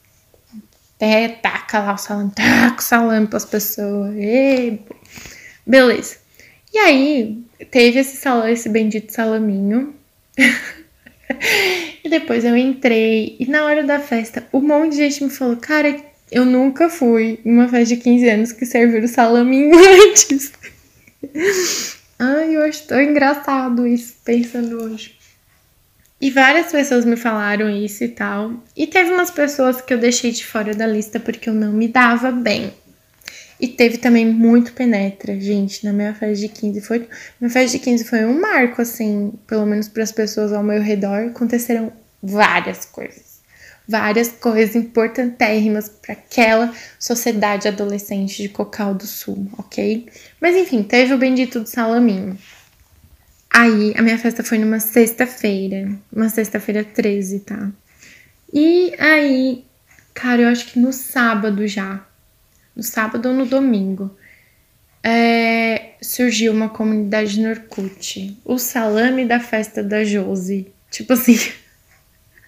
Até 0.96 1.28
taca 1.28 1.78
lá 1.78 1.94
o 1.94 1.98
salame, 1.98 2.30
taca 2.32 2.78
o 2.78 2.82
salame 2.82 3.26
pras 3.26 3.46
pessoas, 3.46 4.14
e... 4.16 4.78
beleza. 5.66 6.18
E 6.74 6.78
aí, 6.78 7.42
teve 7.70 8.00
esse 8.00 8.18
salame, 8.18 8.52
esse 8.52 8.68
bendito 8.68 9.12
salaminho. 9.12 9.94
E 12.04 12.08
depois 12.08 12.44
eu 12.44 12.56
entrei 12.56 13.36
e 13.40 13.46
na 13.46 13.64
hora 13.64 13.82
da 13.82 13.98
festa, 13.98 14.46
um 14.52 14.60
monte 14.60 14.92
de 14.92 14.98
gente 14.98 15.24
me 15.24 15.30
falou: 15.30 15.56
Cara, 15.56 15.96
eu 16.30 16.44
nunca 16.44 16.88
fui 16.88 17.40
em 17.44 17.52
uma 17.52 17.66
festa 17.68 17.96
de 17.96 18.00
15 18.00 18.28
anos 18.28 18.52
que 18.52 18.64
serviram 18.64 19.08
salaminho 19.08 19.74
antes. 20.08 20.52
Ai, 22.16 22.54
eu 22.54 22.62
acho 22.62 22.86
tão 22.86 23.00
engraçado 23.00 23.84
isso, 23.86 24.14
pensando 24.24 24.84
hoje. 24.84 25.16
E 26.20 26.30
várias 26.30 26.72
pessoas 26.72 27.04
me 27.04 27.16
falaram 27.16 27.68
isso 27.68 28.04
e 28.04 28.08
tal. 28.08 28.54
E 28.76 28.86
teve 28.86 29.10
umas 29.10 29.30
pessoas 29.30 29.80
que 29.80 29.92
eu 29.92 29.98
deixei 29.98 30.30
de 30.30 30.46
fora 30.46 30.74
da 30.74 30.86
lista 30.86 31.20
porque 31.20 31.50
eu 31.50 31.54
não 31.54 31.72
me 31.72 31.88
dava 31.88 32.30
bem. 32.30 32.72
E 33.58 33.68
teve 33.68 33.96
também 33.98 34.26
muito 34.26 34.72
penetra, 34.72 35.38
gente, 35.40 35.84
na 35.84 35.92
minha 35.92 36.14
festa 36.14 36.36
de 36.36 36.48
15. 36.48 36.80
Foi, 36.82 37.08
minha 37.40 37.50
festa 37.50 37.78
de 37.78 37.84
15 37.84 38.04
foi 38.04 38.24
um 38.26 38.38
marco, 38.38 38.82
assim, 38.82 39.32
pelo 39.46 39.64
menos 39.64 39.88
para 39.88 40.02
as 40.02 40.12
pessoas 40.12 40.52
ao 40.52 40.62
meu 40.62 40.82
redor. 40.82 41.28
Aconteceram 41.28 41.92
várias 42.22 42.84
coisas. 42.84 43.36
Várias 43.88 44.28
coisas 44.28 44.74
importantérrimas 44.74 45.88
para 45.88 46.12
aquela 46.12 46.74
sociedade 46.98 47.68
adolescente 47.68 48.42
de 48.42 48.48
Cocal 48.48 48.94
do 48.94 49.06
Sul, 49.06 49.48
ok? 49.56 50.06
Mas 50.40 50.56
enfim, 50.56 50.82
teve 50.82 51.14
o 51.14 51.18
bendito 51.18 51.60
do 51.60 51.68
salaminho. 51.68 52.36
Aí, 53.48 53.94
a 53.96 54.02
minha 54.02 54.18
festa 54.18 54.42
foi 54.42 54.58
numa 54.58 54.80
sexta-feira, 54.80 55.88
uma 56.12 56.28
sexta-feira 56.28 56.84
13, 56.84 57.40
tá? 57.40 57.70
E 58.52 58.92
aí, 58.98 59.64
cara, 60.12 60.42
eu 60.42 60.48
acho 60.48 60.66
que 60.66 60.78
no 60.78 60.92
sábado 60.92 61.66
já, 61.66 62.05
no 62.76 62.82
sábado 62.82 63.30
ou 63.30 63.34
no 63.34 63.46
domingo, 63.46 64.14
é, 65.02 65.92
surgiu 66.02 66.52
uma 66.52 66.68
comunidade 66.68 67.40
no 67.40 67.48
Orkut. 67.48 68.36
O 68.44 68.58
salame 68.58 69.24
da 69.24 69.40
festa 69.40 69.82
da 69.82 70.04
Josi. 70.04 70.66
Tipo 70.90 71.14
assim. 71.14 71.38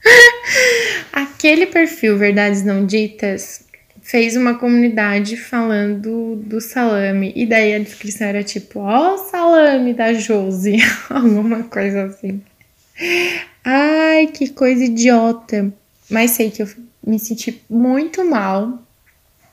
Aquele 1.13 1.67
perfil 1.67 2.19
Verdades 2.19 2.63
Não 2.65 2.85
Ditas 2.85 3.65
fez 4.03 4.37
uma 4.37 4.55
comunidade 4.55 5.37
falando 5.37 6.37
do 6.37 6.61
salame. 6.61 7.33
E 7.37 7.47
daí 7.47 7.75
a 7.75 7.79
descrição 7.79 8.27
era 8.27 8.43
tipo, 8.43 8.81
ó, 8.81 9.17
salame 9.17 9.95
da 9.95 10.13
Josi. 10.13 10.79
Alguma 11.09 11.63
coisa 11.65 12.05
assim. 12.05 12.43
Ai, 13.65 14.27
que 14.29 14.49
coisa 14.49 14.85
idiota. 14.85 15.73
Mas 16.11 16.33
sei 16.33 16.51
que 16.51 16.63
eu 16.63 16.69
me 17.07 17.19
senti 17.19 17.63
muito 17.69 18.25
mal, 18.25 18.83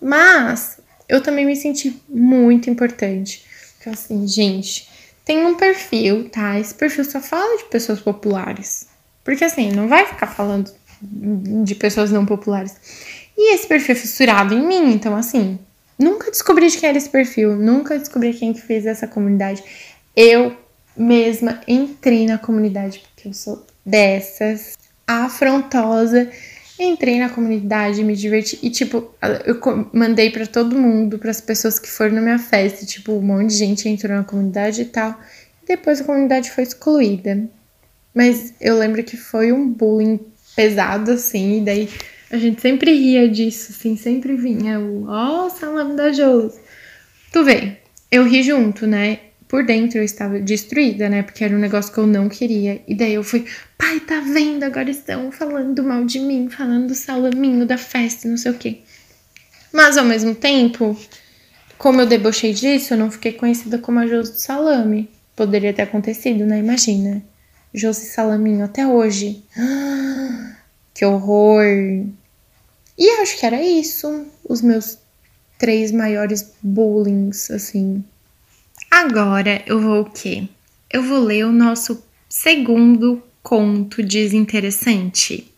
mas 0.05 0.79
eu 1.09 1.19
também 1.19 1.47
me 1.47 1.55
senti 1.55 1.99
muito 2.07 2.69
importante. 2.69 3.43
Porque 3.73 3.89
assim, 3.89 4.27
gente, 4.27 4.87
tem 5.25 5.43
um 5.43 5.55
perfil, 5.55 6.29
tá? 6.29 6.59
Esse 6.59 6.75
perfil 6.75 7.03
só 7.03 7.19
fala 7.19 7.57
de 7.57 7.63
pessoas 7.63 7.99
populares. 7.99 8.87
Porque 9.23 9.43
assim, 9.43 9.71
não 9.71 9.87
vai 9.87 10.05
ficar 10.05 10.27
falando 10.27 10.71
de 11.01 11.73
pessoas 11.73 12.11
não 12.11 12.23
populares. 12.23 12.75
E 13.35 13.55
esse 13.55 13.65
perfil 13.65 13.95
é 13.95 13.97
fissurado 13.97 14.53
em 14.53 14.63
mim, 14.65 14.93
então 14.93 15.15
assim, 15.15 15.57
nunca 15.97 16.29
descobri 16.29 16.69
de 16.69 16.77
quem 16.77 16.89
era 16.89 16.97
esse 16.99 17.09
perfil, 17.09 17.55
nunca 17.55 17.97
descobri 17.97 18.31
quem 18.31 18.53
que 18.53 18.61
fez 18.61 18.85
essa 18.85 19.07
comunidade. 19.07 19.63
Eu 20.15 20.55
mesma 20.95 21.61
entrei 21.67 22.27
na 22.27 22.37
comunidade 22.37 22.99
porque 22.99 23.27
eu 23.27 23.33
sou 23.33 23.65
dessas, 23.83 24.77
afrontosa. 25.07 26.31
Entrei 26.77 27.19
na 27.19 27.29
comunidade, 27.29 28.03
me 28.03 28.15
diverti 28.15 28.59
e 28.61 28.69
tipo, 28.69 29.15
eu 29.45 29.89
mandei 29.93 30.29
para 30.29 30.45
todo 30.45 30.77
mundo, 30.77 31.17
para 31.17 31.31
as 31.31 31.39
pessoas 31.39 31.79
que 31.79 31.89
foram 31.89 32.15
na 32.15 32.21
minha 32.21 32.39
festa, 32.39 32.85
tipo, 32.85 33.13
um 33.13 33.21
monte 33.21 33.51
de 33.51 33.55
gente 33.55 33.87
entrou 33.87 34.15
na 34.15 34.25
comunidade 34.25 34.81
e 34.81 34.85
tal. 34.85 35.17
Depois 35.65 36.01
a 36.01 36.03
comunidade 36.03 36.51
foi 36.51 36.63
excluída. 36.63 37.47
Mas 38.13 38.53
eu 38.59 38.77
lembro 38.77 39.03
que 39.03 39.15
foi 39.17 39.51
um 39.51 39.69
bullying 39.69 40.19
pesado 40.55 41.11
assim, 41.11 41.57
e 41.57 41.61
daí 41.61 41.89
a 42.31 42.37
gente 42.37 42.61
sempre 42.61 42.93
ria 42.93 43.29
disso, 43.29 43.71
assim, 43.71 43.95
sempre 43.97 44.35
vinha 44.35 44.79
o 44.79 45.05
ó, 45.07 45.45
oh, 45.45 45.49
salame 45.49 45.95
da 45.95 46.11
Josi. 46.11 46.59
Tu 47.31 47.43
vê, 47.43 47.77
eu 48.11 48.23
ri 48.23 48.41
junto, 48.41 48.87
né? 48.87 49.19
Por 49.47 49.63
dentro 49.63 49.99
eu 49.99 50.03
estava 50.03 50.39
destruída, 50.39 51.07
né? 51.07 51.21
Porque 51.23 51.43
era 51.43 51.55
um 51.55 51.59
negócio 51.59 51.93
que 51.93 51.99
eu 51.99 52.07
não 52.07 52.27
queria. 52.27 52.81
E 52.87 52.95
daí 52.95 53.13
eu 53.13 53.23
fui, 53.23 53.45
pai, 53.77 53.99
tá 53.99 54.19
vendo? 54.19 54.63
Agora 54.63 54.89
estão 54.89 55.31
falando 55.31 55.83
mal 55.83 56.03
de 56.03 56.19
mim, 56.19 56.49
falando 56.49 56.87
do 56.87 56.95
salaminho 56.95 57.65
da 57.65 57.77
festa, 57.77 58.27
não 58.27 58.37
sei 58.37 58.51
o 58.51 58.57
quê. 58.57 58.79
Mas 59.71 59.97
ao 59.97 60.05
mesmo 60.05 60.33
tempo, 60.33 60.97
como 61.77 62.01
eu 62.01 62.07
debochei 62.07 62.53
disso, 62.53 62.93
eu 62.93 62.97
não 62.97 63.11
fiquei 63.11 63.33
conhecida 63.33 63.77
como 63.77 63.99
a 63.99 64.07
Josi 64.07 64.31
do 64.31 64.39
Salame. 64.39 65.09
Poderia 65.35 65.73
ter 65.73 65.83
acontecido, 65.83 66.45
né? 66.45 66.59
Imagina. 66.59 67.21
Josi 67.73 68.05
Salaminho 68.05 68.63
até 68.63 68.87
hoje. 68.87 69.43
Que 70.93 71.03
horror! 71.03 71.61
E 72.97 73.09
acho 73.21 73.37
que 73.37 73.45
era 73.45 73.61
isso, 73.61 74.25
os 74.47 74.61
meus 74.61 74.97
três 75.59 75.91
maiores 75.91 76.53
bullings, 76.63 77.51
assim. 77.51 78.01
Agora 78.95 79.61
eu 79.67 79.77
vou 79.81 80.03
o 80.03 80.09
quê? 80.09 80.47
Eu 80.89 81.03
vou 81.03 81.19
ler 81.19 81.45
o 81.45 81.51
nosso 81.51 82.01
segundo 82.29 83.21
conto 83.43 84.01
desinteressante. 84.01 85.51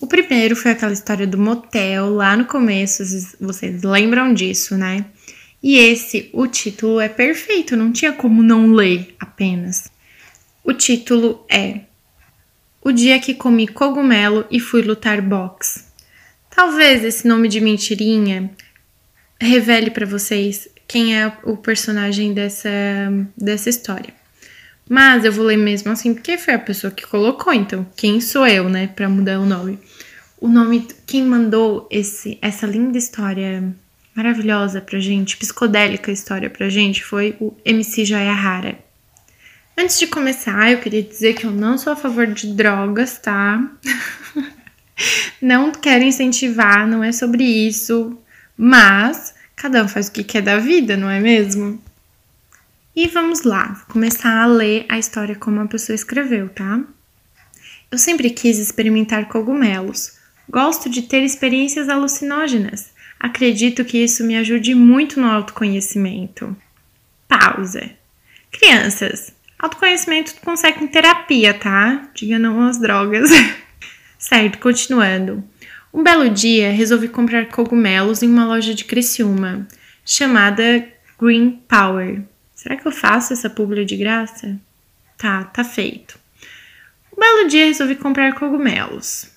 O 0.00 0.06
primeiro 0.06 0.54
foi 0.54 0.70
aquela 0.70 0.92
história 0.92 1.26
do 1.26 1.36
motel 1.36 2.08
lá 2.14 2.36
no 2.36 2.44
começo, 2.44 3.02
vocês 3.40 3.82
lembram 3.82 4.32
disso, 4.32 4.76
né? 4.76 5.06
E 5.60 5.76
esse, 5.76 6.30
o 6.32 6.46
título 6.46 7.00
é 7.00 7.08
perfeito, 7.08 7.76
não 7.76 7.90
tinha 7.90 8.12
como 8.12 8.44
não 8.44 8.74
ler 8.74 9.12
apenas. 9.18 9.90
O 10.62 10.72
título 10.72 11.44
é 11.50 11.80
O 12.80 12.92
dia 12.92 13.18
que 13.18 13.34
comi 13.34 13.66
cogumelo 13.66 14.46
e 14.52 14.60
fui 14.60 14.82
lutar 14.82 15.20
boxe. 15.20 15.82
Talvez 16.48 17.02
esse 17.02 17.26
nome 17.26 17.48
de 17.48 17.60
mentirinha 17.60 18.52
revele 19.40 19.90
para 19.90 20.06
vocês 20.06 20.68
quem 20.90 21.16
é 21.16 21.32
o 21.44 21.56
personagem 21.56 22.34
dessa, 22.34 22.68
dessa 23.36 23.70
história. 23.70 24.12
Mas 24.88 25.24
eu 25.24 25.30
vou 25.30 25.44
ler 25.44 25.56
mesmo 25.56 25.92
assim, 25.92 26.12
porque 26.12 26.36
foi 26.36 26.54
a 26.54 26.58
pessoa 26.58 26.90
que 26.90 27.06
colocou, 27.06 27.52
então 27.52 27.86
quem 27.96 28.20
sou 28.20 28.44
eu, 28.44 28.68
né, 28.68 28.88
para 28.88 29.08
mudar 29.08 29.38
o 29.38 29.46
nome? 29.46 29.78
O 30.40 30.48
nome, 30.48 30.88
quem 31.06 31.24
mandou 31.24 31.86
esse, 31.92 32.38
essa 32.42 32.66
linda 32.66 32.98
história 32.98 33.72
maravilhosa 34.16 34.80
pra 34.80 34.98
gente, 34.98 35.36
psicodélica 35.36 36.10
história 36.10 36.50
pra 36.50 36.68
gente, 36.68 37.04
foi 37.04 37.36
o 37.38 37.54
MC 37.64 38.04
Jayahara. 38.04 38.76
Antes 39.78 39.96
de 39.96 40.08
começar, 40.08 40.72
eu 40.72 40.78
queria 40.78 41.04
dizer 41.04 41.34
que 41.34 41.46
eu 41.46 41.52
não 41.52 41.78
sou 41.78 41.92
a 41.92 41.96
favor 41.96 42.26
de 42.26 42.52
drogas, 42.52 43.16
tá? 43.16 43.64
não 45.40 45.70
quero 45.70 46.02
incentivar, 46.02 46.84
não 46.88 47.04
é 47.04 47.12
sobre 47.12 47.44
isso, 47.44 48.18
mas 48.56 49.38
cada 49.60 49.84
um 49.84 49.88
faz 49.88 50.08
o 50.08 50.12
que 50.12 50.24
quer 50.24 50.40
da 50.40 50.58
vida, 50.58 50.96
não 50.96 51.10
é 51.10 51.20
mesmo? 51.20 51.78
E 52.96 53.06
vamos 53.06 53.42
lá, 53.42 53.74
vou 53.74 53.92
começar 53.92 54.42
a 54.42 54.46
ler 54.46 54.86
a 54.88 54.98
história 54.98 55.34
como 55.34 55.60
a 55.60 55.66
pessoa 55.66 55.94
escreveu, 55.94 56.48
tá? 56.48 56.80
Eu 57.90 57.98
sempre 57.98 58.30
quis 58.30 58.58
experimentar 58.58 59.28
cogumelos. 59.28 60.18
Gosto 60.48 60.88
de 60.88 61.02
ter 61.02 61.22
experiências 61.22 61.90
alucinógenas. 61.90 62.90
Acredito 63.18 63.84
que 63.84 63.98
isso 63.98 64.24
me 64.24 64.34
ajude 64.34 64.74
muito 64.74 65.20
no 65.20 65.30
autoconhecimento. 65.30 66.56
Pausa. 67.28 67.90
Crianças, 68.50 69.30
autoconhecimento 69.58 70.36
tu 70.36 70.40
consegue 70.40 70.82
em 70.82 70.88
terapia, 70.88 71.52
tá? 71.52 72.08
Diga 72.14 72.38
não 72.38 72.66
às 72.66 72.78
drogas. 72.78 73.28
Certo, 74.18 74.58
continuando. 74.58 75.44
Um 75.92 76.04
belo 76.04 76.30
dia, 76.30 76.70
resolvi 76.70 77.08
comprar 77.08 77.48
cogumelos 77.48 78.22
em 78.22 78.28
uma 78.28 78.46
loja 78.46 78.72
de 78.72 78.84
Criciúma, 78.84 79.66
chamada 80.04 80.86
Green 81.20 81.60
Power. 81.66 82.22
Será 82.54 82.76
que 82.76 82.86
eu 82.86 82.92
faço 82.92 83.32
essa 83.32 83.50
publi 83.50 83.84
de 83.84 83.96
graça? 83.96 84.56
Tá, 85.18 85.42
tá 85.42 85.64
feito. 85.64 86.16
Um 87.12 87.18
belo 87.18 87.48
dia, 87.48 87.66
resolvi 87.66 87.96
comprar 87.96 88.34
cogumelos. 88.34 89.32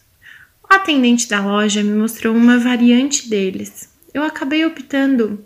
O 0.70 0.72
atendente 0.72 1.28
da 1.28 1.42
loja 1.42 1.82
me 1.82 1.98
mostrou 1.98 2.36
uma 2.36 2.60
variante 2.60 3.28
deles. 3.28 3.89
Eu 4.13 4.22
acabei 4.22 4.63
optando. 4.63 5.44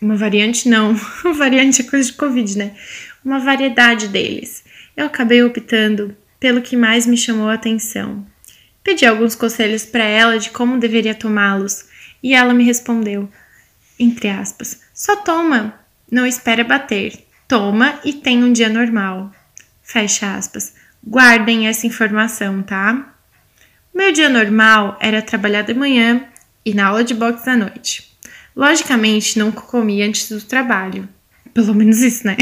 Uma 0.00 0.16
variante 0.16 0.68
não, 0.68 0.94
variante 1.34 1.80
é 1.80 1.84
coisa 1.84 2.10
de 2.10 2.16
Covid, 2.18 2.58
né? 2.58 2.76
Uma 3.24 3.38
variedade 3.38 4.08
deles. 4.08 4.62
Eu 4.94 5.06
acabei 5.06 5.42
optando 5.42 6.14
pelo 6.38 6.60
que 6.60 6.76
mais 6.76 7.06
me 7.06 7.16
chamou 7.16 7.48
a 7.48 7.54
atenção. 7.54 8.26
Pedi 8.82 9.06
alguns 9.06 9.34
conselhos 9.34 9.84
para 9.84 10.04
ela 10.04 10.38
de 10.38 10.50
como 10.50 10.78
deveria 10.78 11.14
tomá-los 11.14 11.84
e 12.22 12.34
ela 12.34 12.54
me 12.54 12.64
respondeu, 12.64 13.28
entre 13.98 14.28
aspas, 14.28 14.80
só 14.92 15.16
toma, 15.16 15.74
não 16.10 16.26
espera 16.26 16.64
bater, 16.64 17.26
toma 17.46 17.98
e 18.04 18.12
tem 18.12 18.42
um 18.42 18.52
dia 18.52 18.68
normal. 18.68 19.32
Fecha 19.82 20.34
aspas. 20.34 20.74
Guardem 21.04 21.66
essa 21.66 21.86
informação, 21.86 22.62
tá? 22.62 23.14
Meu 23.94 24.12
dia 24.12 24.28
normal 24.28 24.96
era 25.00 25.20
trabalhar 25.20 25.62
de 25.62 25.74
manhã 25.74 26.24
e 26.64 26.72
na 26.72 26.86
aula 26.86 27.04
de 27.04 27.14
boxe 27.14 27.50
à 27.50 27.56
noite. 27.56 28.16
Logicamente, 28.54 29.38
não 29.38 29.50
comi 29.50 30.02
antes 30.02 30.28
do 30.28 30.40
trabalho. 30.40 31.08
Pelo 31.52 31.74
menos 31.74 32.00
isso, 32.00 32.26
né? 32.26 32.36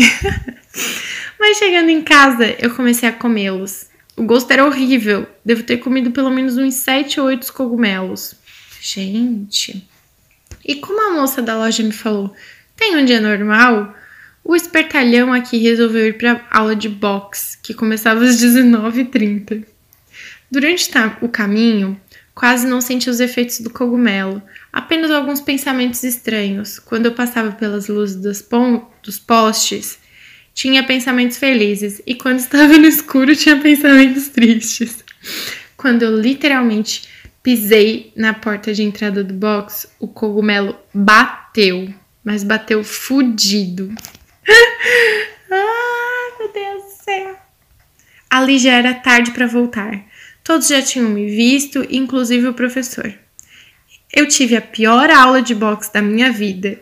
Mas 1.38 1.56
chegando 1.56 1.88
em 1.88 2.02
casa, 2.02 2.54
eu 2.58 2.74
comecei 2.74 3.08
a 3.08 3.12
comê-los. 3.12 3.86
O 4.16 4.22
gosto 4.22 4.50
era 4.50 4.64
horrível. 4.64 5.26
Devo 5.50 5.64
ter 5.64 5.78
comido 5.78 6.12
pelo 6.12 6.30
menos 6.30 6.56
uns 6.56 6.74
7 6.74 7.18
ou 7.18 7.26
8 7.26 7.52
cogumelos. 7.52 8.36
Gente. 8.80 9.84
E 10.64 10.76
como 10.76 11.10
a 11.10 11.12
moça 11.12 11.42
da 11.42 11.58
loja 11.58 11.82
me 11.82 11.90
falou, 11.90 12.32
tem 12.76 12.96
um 12.96 13.04
dia 13.04 13.20
normal? 13.20 13.92
O 14.44 14.54
espertalhão 14.54 15.32
aqui 15.32 15.58
resolveu 15.58 16.06
ir 16.06 16.16
para 16.16 16.46
aula 16.52 16.76
de 16.76 16.88
boxe, 16.88 17.58
que 17.60 17.74
começava 17.74 18.22
às 18.22 18.40
19h30. 18.40 19.66
Durante 20.48 20.88
o 21.20 21.28
caminho, 21.28 22.00
quase 22.32 22.64
não 22.64 22.80
senti 22.80 23.10
os 23.10 23.18
efeitos 23.18 23.58
do 23.58 23.70
cogumelo, 23.70 24.40
apenas 24.72 25.10
alguns 25.10 25.40
pensamentos 25.40 26.04
estranhos. 26.04 26.78
Quando 26.78 27.06
eu 27.06 27.12
passava 27.12 27.50
pelas 27.50 27.88
luzes 27.88 28.14
dos, 28.14 28.46
dos 29.02 29.18
postes, 29.18 29.98
tinha 30.54 30.86
pensamentos 30.86 31.38
felizes 31.38 32.00
e 32.06 32.14
quando 32.14 32.38
estava 32.38 32.78
no 32.78 32.86
escuro 32.86 33.34
tinha 33.34 33.60
pensamentos 33.60 34.28
tristes. 34.28 35.09
Quando 35.76 36.02
eu 36.02 36.16
literalmente 36.20 37.08
pisei 37.42 38.12
na 38.16 38.34
porta 38.34 38.72
de 38.72 38.82
entrada 38.82 39.24
do 39.24 39.34
box, 39.34 39.88
o 39.98 40.06
cogumelo 40.06 40.76
bateu, 40.92 41.92
mas 42.24 42.44
bateu 42.44 42.84
fudido. 42.84 43.92
ah, 45.50 46.36
meu 46.38 46.52
Deus 46.52 46.82
do 46.82 47.04
céu. 47.04 47.36
Ali 48.28 48.58
já 48.58 48.72
era 48.72 48.94
tarde 48.94 49.30
para 49.30 49.46
voltar. 49.46 50.04
Todos 50.44 50.68
já 50.68 50.82
tinham 50.82 51.08
me 51.08 51.26
visto, 51.26 51.86
inclusive 51.90 52.48
o 52.48 52.54
professor. 52.54 53.12
Eu 54.12 54.26
tive 54.26 54.56
a 54.56 54.60
pior 54.60 55.10
aula 55.10 55.40
de 55.40 55.54
boxe 55.54 55.92
da 55.92 56.02
minha 56.02 56.30
vida 56.32 56.78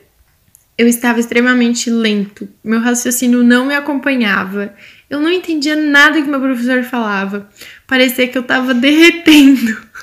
eu 0.79 0.87
estava 0.87 1.18
extremamente 1.18 1.90
lento, 1.90 2.48
meu 2.62 2.79
raciocínio 2.79 3.42
não 3.42 3.66
me 3.66 3.74
acompanhava, 3.74 4.72
eu 5.10 5.20
não 5.20 5.30
entendia 5.30 5.74
nada 5.74 6.20
que 6.20 6.28
meu 6.28 6.40
professor 6.40 6.82
falava, 6.84 7.48
parecia 7.86 8.28
que 8.28 8.36
eu 8.36 8.42
estava 8.42 8.74
derretendo. 8.74 9.76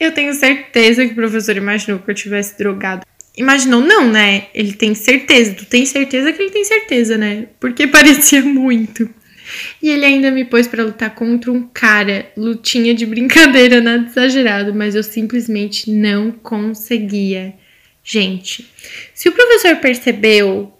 Eu 0.00 0.10
tenho 0.10 0.34
certeza 0.34 1.06
que 1.06 1.12
o 1.12 1.14
professor 1.14 1.56
imaginou 1.56 2.00
que 2.00 2.10
eu 2.10 2.14
tivesse 2.14 2.58
drogado. 2.58 3.06
Imaginou, 3.36 3.80
não, 3.80 4.10
né? 4.10 4.48
Ele 4.52 4.72
tem 4.72 4.96
certeza. 4.96 5.54
Tu 5.54 5.64
tem 5.64 5.86
certeza 5.86 6.32
que 6.32 6.42
ele 6.42 6.50
tem 6.50 6.64
certeza, 6.64 7.16
né? 7.16 7.46
Porque 7.60 7.86
parecia 7.88 8.42
muito. 8.42 9.08
E 9.80 9.90
ele 9.90 10.04
ainda 10.04 10.32
me 10.32 10.44
pôs 10.44 10.66
para 10.66 10.82
lutar 10.82 11.14
contra 11.14 11.52
um 11.52 11.68
cara, 11.68 12.32
lutinha 12.36 12.92
de 12.92 13.06
brincadeira, 13.06 13.78
nada 13.80 14.08
exagerado, 14.08 14.74
mas 14.74 14.96
eu 14.96 15.04
simplesmente 15.04 15.88
não 15.88 16.32
conseguia. 16.32 17.54
Gente, 18.02 18.68
se 19.14 19.28
o 19.28 19.32
professor 19.32 19.76
percebeu, 19.76 20.72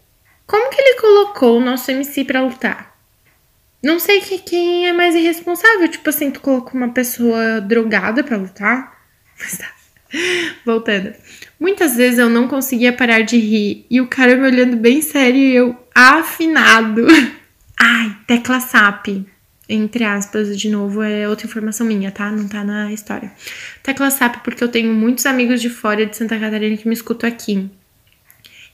como 0.46 0.68
que 0.70 0.80
ele 0.80 1.00
colocou 1.00 1.58
o 1.58 1.64
nosso 1.64 1.88
MC 1.92 2.24
para 2.24 2.42
lutar? 2.42 2.97
Não 3.82 4.00
sei 4.00 4.20
que, 4.20 4.38
quem 4.38 4.88
é 4.88 4.92
mais 4.92 5.14
irresponsável, 5.14 5.86
tipo 5.88 6.08
assim, 6.10 6.30
tu 6.30 6.40
colocou 6.40 6.74
uma 6.74 6.88
pessoa 6.88 7.60
drogada 7.60 8.24
para 8.24 8.36
lutar? 8.36 8.98
Mas 9.38 9.58
tá. 9.58 9.70
Voltando. 10.64 11.12
Muitas 11.60 11.96
vezes 11.96 12.18
eu 12.18 12.30
não 12.30 12.48
conseguia 12.48 12.92
parar 12.92 13.20
de 13.20 13.36
rir 13.36 13.86
e 13.90 14.00
o 14.00 14.06
cara 14.06 14.36
me 14.36 14.46
olhando 14.46 14.76
bem 14.76 15.02
sério 15.02 15.38
e 15.38 15.54
eu 15.54 15.76
afinado. 15.94 17.06
Ai, 17.78 18.16
tecla 18.26 18.58
SAP. 18.58 19.26
Entre 19.68 20.02
aspas, 20.02 20.58
de 20.58 20.70
novo, 20.70 21.02
é 21.02 21.28
outra 21.28 21.46
informação 21.46 21.86
minha, 21.86 22.10
tá? 22.10 22.30
Não 22.32 22.48
tá 22.48 22.64
na 22.64 22.90
história. 22.90 23.30
Tecla 23.82 24.10
SAP 24.10 24.42
porque 24.42 24.64
eu 24.64 24.68
tenho 24.68 24.92
muitos 24.94 25.26
amigos 25.26 25.60
de 25.60 25.68
fora 25.68 26.06
de 26.06 26.16
Santa 26.16 26.38
Catarina 26.38 26.76
que 26.76 26.88
me 26.88 26.94
escutam 26.94 27.28
aqui. 27.28 27.70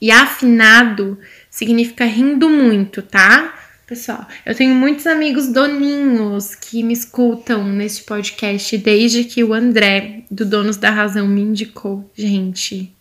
E 0.01 0.09
afinado 0.09 1.19
significa 1.49 2.05
rindo 2.05 2.49
muito, 2.49 3.01
tá? 3.01 3.53
Pessoal, 3.87 4.27
eu 4.43 4.55
tenho 4.55 4.73
muitos 4.73 5.05
amigos 5.05 5.47
doninhos 5.47 6.55
que 6.55 6.81
me 6.81 6.91
escutam 6.91 7.63
neste 7.67 8.03
podcast 8.03 8.75
desde 8.79 9.23
que 9.25 9.43
o 9.43 9.53
André, 9.53 10.23
do 10.31 10.43
Donos 10.43 10.75
da 10.75 10.89
Razão, 10.89 11.27
me 11.27 11.41
indicou. 11.41 12.09
Gente, 12.15 12.91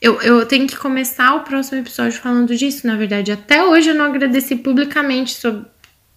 eu, 0.00 0.20
eu 0.20 0.44
tenho 0.46 0.66
que 0.66 0.76
começar 0.76 1.34
o 1.36 1.44
próximo 1.44 1.78
episódio 1.78 2.20
falando 2.20 2.56
disso, 2.56 2.88
na 2.88 2.96
verdade. 2.96 3.30
Até 3.30 3.62
hoje 3.62 3.90
eu 3.90 3.94
não 3.94 4.06
agradeci 4.06 4.56
publicamente 4.56 5.34
sobre, 5.34 5.64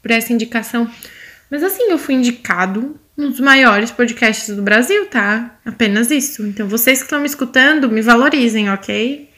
por 0.01 0.10
essa 0.10 0.34
indicação. 0.34 0.89
Mas 1.51 1.62
assim, 1.62 1.84
eu 1.91 1.99
fui 1.99 2.15
indicado 2.15 2.99
um 3.15 3.29
dos 3.29 3.39
maiores 3.39 3.91
podcasts 3.91 4.56
do 4.56 4.63
Brasil, 4.63 5.06
tá? 5.06 5.60
Apenas 5.63 6.10
isso. 6.10 6.43
Então, 6.47 6.67
vocês 6.67 6.97
que 6.97 7.06
estão 7.06 7.19
me 7.19 7.27
escutando, 7.27 7.91
me 7.91 8.01
valorizem, 8.01 8.71
ok? 8.71 9.29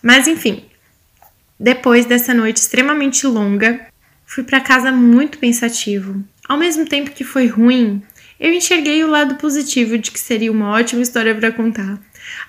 Mas 0.00 0.28
enfim, 0.28 0.66
depois 1.58 2.06
dessa 2.06 2.32
noite 2.32 2.58
extremamente 2.58 3.26
longa, 3.26 3.92
Fui 4.34 4.42
para 4.42 4.60
casa 4.60 4.90
muito 4.90 5.38
pensativo. 5.38 6.24
Ao 6.48 6.58
mesmo 6.58 6.84
tempo 6.84 7.12
que 7.12 7.22
foi 7.22 7.46
ruim, 7.46 8.02
eu 8.40 8.52
enxerguei 8.52 9.04
o 9.04 9.08
lado 9.08 9.36
positivo 9.36 9.96
de 9.96 10.10
que 10.10 10.18
seria 10.18 10.50
uma 10.50 10.70
ótima 10.70 11.02
história 11.02 11.32
para 11.32 11.52
contar. 11.52 12.00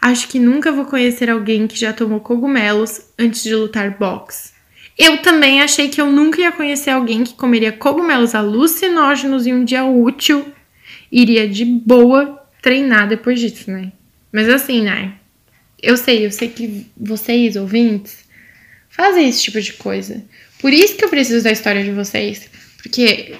Acho 0.01 0.27
que 0.27 0.39
nunca 0.39 0.71
vou 0.71 0.85
conhecer 0.85 1.29
alguém 1.29 1.67
que 1.67 1.79
já 1.79 1.93
tomou 1.93 2.19
cogumelos 2.21 3.01
antes 3.19 3.43
de 3.43 3.53
lutar 3.53 3.99
boxe. 3.99 4.49
Eu 4.97 5.21
também 5.21 5.61
achei 5.61 5.87
que 5.87 6.01
eu 6.01 6.11
nunca 6.11 6.41
ia 6.41 6.51
conhecer 6.51 6.89
alguém 6.89 7.23
que 7.23 7.35
comeria 7.35 7.71
cogumelos 7.71 8.33
alucinógenos 8.33 9.45
em 9.45 9.53
um 9.53 9.63
dia 9.63 9.85
útil 9.85 10.43
iria 11.11 11.47
de 11.47 11.63
boa 11.63 12.47
treinar 12.63 13.07
depois 13.07 13.39
disso, 13.39 13.69
né? 13.69 13.91
Mas 14.31 14.49
assim, 14.49 14.81
né? 14.81 15.13
Eu 15.79 15.97
sei, 15.97 16.25
eu 16.25 16.31
sei 16.31 16.49
que 16.49 16.87
vocês, 16.97 17.55
ouvintes, 17.55 18.25
fazem 18.89 19.29
esse 19.29 19.43
tipo 19.43 19.61
de 19.61 19.73
coisa. 19.73 20.25
Por 20.65 20.73
isso 20.73 20.95
que 20.95 21.05
eu 21.05 21.09
preciso 21.09 21.43
da 21.43 21.51
história 21.51 21.83
de 21.83 21.91
vocês. 21.91 22.49
Porque 22.81 23.35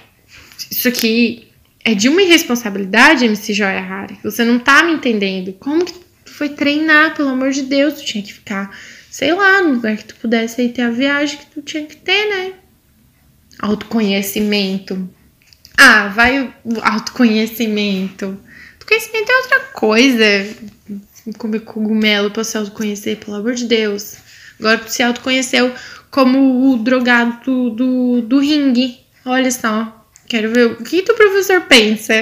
isso 0.69 0.88
aqui 0.88 1.47
é 1.83 1.95
de 1.95 2.07
uma 2.07 2.21
irresponsabilidade, 2.21 3.25
MC 3.25 3.51
Joia 3.51 3.81
Rara. 3.81 4.15
Você 4.23 4.45
não 4.45 4.59
tá 4.59 4.83
me 4.83 4.93
entendendo. 4.93 5.51
Como 5.53 5.83
que 5.83 5.93
tu 5.93 6.31
foi 6.31 6.49
treinar, 6.49 7.15
pelo 7.15 7.29
amor 7.29 7.49
de 7.49 7.63
Deus? 7.63 7.95
Tu 7.95 8.05
tinha 8.05 8.23
que 8.23 8.31
ficar, 8.31 8.69
sei 9.09 9.33
lá, 9.33 9.63
no 9.63 9.73
lugar 9.73 9.97
que 9.97 10.05
tu 10.05 10.13
pudesse 10.17 10.61
aí 10.61 10.69
ter 10.69 10.83
a 10.83 10.91
viagem 10.91 11.39
que 11.39 11.47
tu 11.47 11.63
tinha 11.63 11.83
que 11.83 11.97
ter, 11.97 12.29
né? 12.29 12.53
Autoconhecimento. 13.57 15.09
Ah, 15.75 16.09
vai 16.09 16.53
o 16.63 16.79
autoconhecimento. 16.79 18.39
Autoconhecimento 18.73 19.31
é 19.31 19.38
outra 19.38 19.59
coisa. 19.73 20.25
Comer 21.39 21.61
cogumelo 21.61 22.29
pra 22.29 22.43
se 22.43 22.55
autoconhecer, 22.55 23.17
pelo 23.17 23.38
amor 23.38 23.55
de 23.55 23.65
Deus. 23.65 24.17
Agora 24.59 24.77
tu 24.77 24.91
se 24.91 25.01
autoconheceu 25.01 25.73
como 26.15 26.71
o 26.71 26.78
drogado 26.78 27.71
do, 27.71 28.21
do, 28.21 28.39
ringue. 28.39 29.01
Olha 29.25 29.51
só, 29.51 30.08
quero 30.30 30.49
ver 30.49 30.67
o 30.67 30.75
que 30.82 31.01
o 31.01 31.13
professor 31.13 31.60
pensa. 31.63 32.13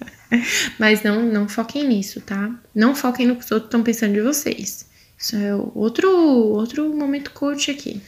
Mas 0.80 1.02
não, 1.02 1.22
não 1.24 1.46
foquem 1.46 1.86
nisso, 1.86 2.22
tá? 2.22 2.50
Não 2.74 2.94
foquem 2.94 3.26
no 3.26 3.36
que 3.36 3.44
os 3.44 3.50
outros 3.50 3.66
estão 3.66 3.82
pensando 3.82 4.14
de 4.14 4.22
vocês. 4.22 4.88
Isso 5.18 5.36
é 5.36 5.54
outro, 5.54 6.10
outro 6.10 6.88
momento 6.96 7.32
coach 7.32 7.70
aqui. 7.70 8.00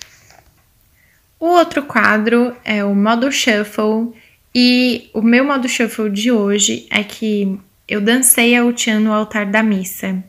O 1.38 1.48
outro 1.48 1.82
quadro 1.82 2.56
é 2.64 2.82
o 2.82 2.94
modo 2.94 3.30
shuffle. 3.30 4.14
E 4.54 5.10
o 5.12 5.20
meu 5.20 5.44
modo 5.44 5.68
shuffle 5.68 6.08
de 6.08 6.32
hoje 6.32 6.86
é 6.88 7.04
que 7.04 7.60
eu 7.86 8.00
dancei 8.00 8.56
a 8.56 8.64
Utian 8.64 9.00
no 9.00 9.12
altar 9.12 9.44
da 9.44 9.62
missa. 9.62 10.24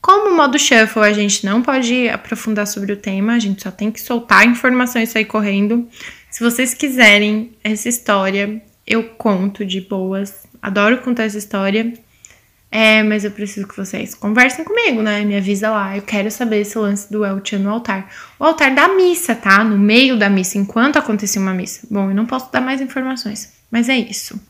Como 0.00 0.34
modo 0.34 0.58
shuffle, 0.58 1.02
a 1.02 1.12
gente 1.12 1.44
não 1.44 1.62
pode 1.62 2.08
aprofundar 2.08 2.66
sobre 2.66 2.92
o 2.92 2.96
tema, 2.96 3.34
a 3.34 3.38
gente 3.38 3.62
só 3.62 3.70
tem 3.70 3.90
que 3.90 4.00
soltar 4.00 4.46
informações 4.46 5.10
e 5.10 5.12
sair 5.12 5.26
correndo. 5.26 5.86
Se 6.30 6.42
vocês 6.42 6.72
quiserem 6.72 7.52
essa 7.62 7.88
história, 7.88 8.62
eu 8.86 9.04
conto 9.10 9.64
de 9.64 9.80
boas. 9.80 10.46
Adoro 10.62 10.98
contar 10.98 11.24
essa 11.24 11.38
história. 11.38 11.92
É, 12.72 13.02
mas 13.02 13.24
eu 13.24 13.32
preciso 13.32 13.66
que 13.66 13.76
vocês 13.76 14.14
conversem 14.14 14.64
comigo, 14.64 15.02
né? 15.02 15.22
Me 15.22 15.36
avisa 15.36 15.70
lá. 15.70 15.96
Eu 15.96 16.02
quero 16.02 16.30
saber 16.30 16.60
esse 16.60 16.78
lance 16.78 17.10
do 17.12 17.24
El 17.24 17.42
no 17.58 17.70
altar. 17.70 18.08
O 18.38 18.44
altar 18.44 18.72
da 18.72 18.88
missa, 18.88 19.34
tá? 19.34 19.64
No 19.64 19.76
meio 19.76 20.16
da 20.16 20.30
missa, 20.30 20.56
enquanto 20.56 20.96
acontecia 20.96 21.42
uma 21.42 21.52
missa. 21.52 21.86
Bom, 21.90 22.10
eu 22.10 22.14
não 22.14 22.26
posso 22.26 22.50
dar 22.52 22.60
mais 22.60 22.80
informações, 22.80 23.52
mas 23.70 23.88
é 23.88 23.96
isso. 23.96 24.40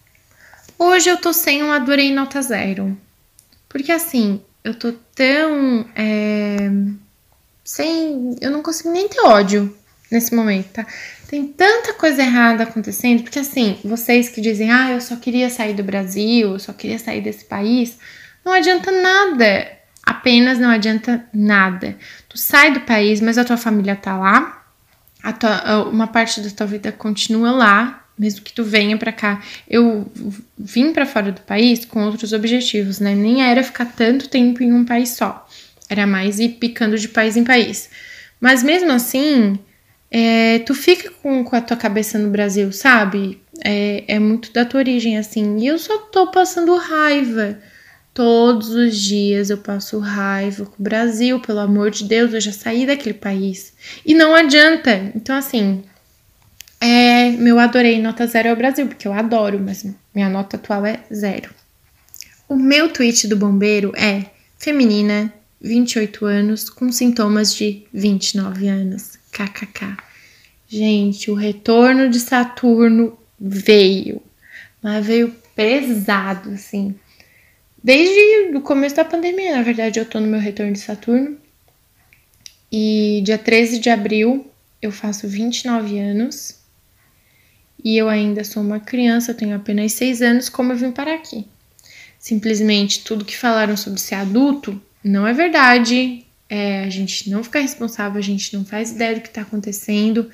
Hoje 0.79 1.09
eu 1.09 1.17
tô 1.17 1.33
sem 1.33 1.63
um 1.63 1.73
adorei 1.73 2.13
nota 2.13 2.43
zero. 2.43 2.97
Porque 3.69 3.91
assim, 3.91 4.43
eu 4.65 4.75
tô 4.75 4.93
tão. 5.15 5.87
É, 5.95 6.71
sem. 7.65 8.37
Eu 8.41 8.51
não 8.51 8.63
consigo 8.63 8.91
nem 8.91 9.09
ter 9.09 9.21
ódio 9.21 9.77
nesse 10.11 10.35
momento, 10.35 10.69
tá? 10.73 10.87
Tem 11.29 11.47
tanta 11.47 11.95
coisa 11.95 12.23
errada 12.23 12.65
acontecendo, 12.65 13.23
porque 13.23 13.39
assim, 13.39 13.79
vocês 13.85 14.29
que 14.29 14.41
dizem, 14.41 14.71
ah, 14.71 14.91
eu 14.91 15.01
só 15.01 15.15
queria 15.15 15.49
sair 15.49 15.75
do 15.75 15.85
Brasil, 15.85 16.53
eu 16.53 16.59
só 16.59 16.73
queria 16.73 16.99
sair 16.99 17.21
desse 17.21 17.45
país, 17.45 17.97
não 18.45 18.53
adianta 18.53 18.91
nada. 18.91 19.79
Apenas 20.05 20.59
não 20.59 20.71
adianta 20.71 21.25
nada. 21.33 21.97
Tu 22.29 22.37
sai 22.37 22.73
do 22.73 22.81
país, 22.81 23.21
mas 23.21 23.39
a 23.39 23.45
tua 23.45 23.57
família 23.57 23.95
tá 23.95 24.17
lá, 24.17 24.65
tua, 25.39 25.85
uma 25.85 26.09
parte 26.09 26.41
da 26.41 26.51
tua 26.51 26.67
vida 26.67 26.91
continua 26.91 27.53
lá, 27.53 28.05
mesmo 28.21 28.43
que 28.43 28.53
tu 28.53 28.63
venha 28.63 28.99
para 28.99 29.11
cá. 29.11 29.43
Eu 29.69 30.07
vim 30.59 30.93
para 30.93 31.07
fora 31.07 31.33
do 31.33 31.41
país 31.41 31.87
com 31.87 32.05
outros 32.05 32.35
objetivos, 32.35 33.01
né? 33.01 33.15
Nem 33.15 33.43
era 33.43 33.65
ficar 33.65 33.87
tanto 33.87 34.29
tempo 34.29 34.63
em 34.63 34.75
um 34.75 34.85
país 34.85 35.11
só. 35.11 35.49
Era 35.89 36.07
mais 36.07 36.39
ir 36.39 36.51
picando 36.61 36.99
de 36.99 37.09
país 37.09 37.37
em 37.37 37.45
país. 37.45 37.89
Mas 38.39 38.63
mesmo 38.63 38.93
assim, 38.93 39.59
é, 40.11 40.59
tu 40.61 40.75
fica 40.75 41.11
com, 41.23 41.43
com 41.43 41.57
a 41.57 41.63
tua 41.63 41.79
cabeça 41.79 42.19
no 42.19 42.29
Brasil, 42.29 42.71
sabe? 42.73 43.41
É, 43.65 44.05
é 44.07 44.19
muito 44.19 44.53
da 44.53 44.67
tua 44.67 44.81
origem, 44.81 45.17
assim. 45.17 45.57
E 45.59 45.67
eu 45.67 45.79
só 45.79 45.97
tô 45.99 46.31
passando 46.31 46.77
raiva. 46.77 47.59
Todos 48.13 48.71
os 48.71 48.99
dias 48.99 49.51
eu 49.51 49.59
passo 49.59 49.99
raiva 49.99 50.67
com 50.67 50.75
o 50.79 50.83
Brasil, 50.83 51.41
pelo 51.41 51.61
amor 51.61 51.91
de 51.91 52.05
Deus, 52.05 52.35
eu 52.35 52.41
já 52.41 52.53
saí 52.53 52.85
daquele 52.85 53.15
país. 53.15 53.73
E 54.05 54.13
não 54.13 54.35
adianta. 54.35 55.11
Então, 55.15 55.35
assim, 55.35 55.85
é, 56.81 57.31
meu 57.33 57.59
adorei 57.59 58.01
nota 58.01 58.27
zero 58.27 58.49
é 58.49 58.53
o 58.53 58.57
Brasil, 58.57 58.87
porque 58.87 59.07
eu 59.07 59.13
adoro, 59.13 59.61
mas 59.61 59.85
minha 60.15 60.31
nota 60.31 60.57
atual 60.57 60.87
é 60.87 61.01
zero. 61.13 61.51
O 62.49 62.57
meu 62.57 62.91
tweet 62.91 63.29
do 63.29 63.37
bombeiro 63.37 63.93
é 63.95 64.25
feminina, 64.59 65.33
28 65.61 66.25
anos, 66.25 66.71
com 66.71 66.91
sintomas 66.91 67.55
de 67.55 67.85
29 67.93 68.67
anos. 68.67 69.19
KKK. 69.31 69.97
Gente, 70.67 71.31
o 71.31 71.35
retorno 71.35 72.09
de 72.09 72.19
Saturno 72.19 73.19
veio, 73.39 74.23
mas 74.83 75.05
veio 75.05 75.35
pesado, 75.55 76.51
assim. 76.51 76.95
Desde 77.83 78.57
o 78.57 78.61
começo 78.63 78.97
da 78.97 79.05
pandemia, 79.05 79.57
na 79.57 79.63
verdade, 79.63 80.01
eu 80.01 80.07
tô 80.07 80.19
no 80.19 80.27
meu 80.27 80.41
retorno 80.41 80.73
de 80.73 80.79
Saturno. 80.79 81.37
E 82.73 83.21
dia 83.25 83.37
13 83.37 83.81
de 83.81 83.91
abril 83.91 84.51
eu 84.81 84.91
faço 84.91 85.29
29 85.29 85.99
anos 85.99 86.60
e 87.85 87.97
eu 87.97 88.09
ainda 88.09 88.45
sou 88.45 88.63
uma 88.63 88.81
criança, 88.81 89.35
tenho 89.35 89.57
apenas 89.57 89.93
seis 89.93 90.23
anos, 90.23 90.49
como 90.49 90.73
eu 90.73 90.77
vim 90.77 90.91
parar 90.91 91.15
aqui? 91.15 91.47
Simplesmente 92.19 93.03
tudo 93.03 93.25
que 93.25 93.37
falaram 93.37 93.77
sobre 93.77 94.01
ser 94.01 94.17
adulto 94.17 94.81
não 95.03 95.27
é 95.27 95.33
verdade. 95.33 96.25
É, 96.49 96.85
a 96.85 96.91
gente 96.91 97.31
não 97.31 97.43
fica 97.43 97.61
responsável, 97.61 98.19
a 98.19 98.23
gente 98.23 98.55
não 98.57 98.65
faz 98.65 98.91
ideia 98.91 99.15
do 99.15 99.21
que 99.21 99.29
está 99.29 99.43
acontecendo. 99.43 100.31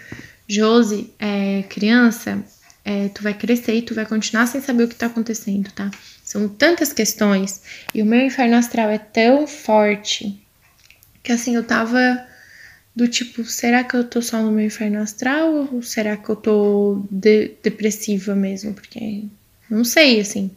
Josi, 0.49 1.13
é, 1.19 1.63
criança, 1.69 2.43
é, 2.85 3.09
tu 3.09 3.23
vai 3.23 3.35
crescer 3.35 3.75
e 3.75 3.83
tu 3.83 3.95
vai 3.95 4.07
continuar 4.07 4.47
sem 4.47 4.61
saber 4.61 4.85
o 4.85 4.89
que 4.89 4.95
está 4.95 5.07
acontecendo, 5.07 5.71
tá? 5.73 5.91
São 6.25 6.49
tantas 6.49 6.93
questões 6.93 7.63
e 7.95 8.03
o 8.03 8.07
meu 8.07 8.21
inferno 8.21 8.57
astral 8.57 8.89
é 8.89 8.99
tão 8.99 9.47
forte 9.47 10.41
que 11.23 11.33
assim 11.33 11.57
eu 11.57 11.65
tava 11.65 12.27
do 12.97 13.07
tipo, 13.07 13.45
será 13.45 13.85
que 13.85 13.95
eu 13.95 14.03
tô 14.03 14.23
só 14.23 14.41
no 14.41 14.51
meu 14.51 14.65
inferno 14.65 15.03
astral 15.03 15.69
ou 15.71 15.83
será 15.83 16.17
que 16.17 16.31
eu 16.31 16.35
tô 16.35 17.03
de 17.11 17.53
depressiva 17.63 18.35
mesmo? 18.35 18.73
Porque 18.73 19.25
não 19.69 19.85
sei, 19.85 20.19
assim. 20.19 20.51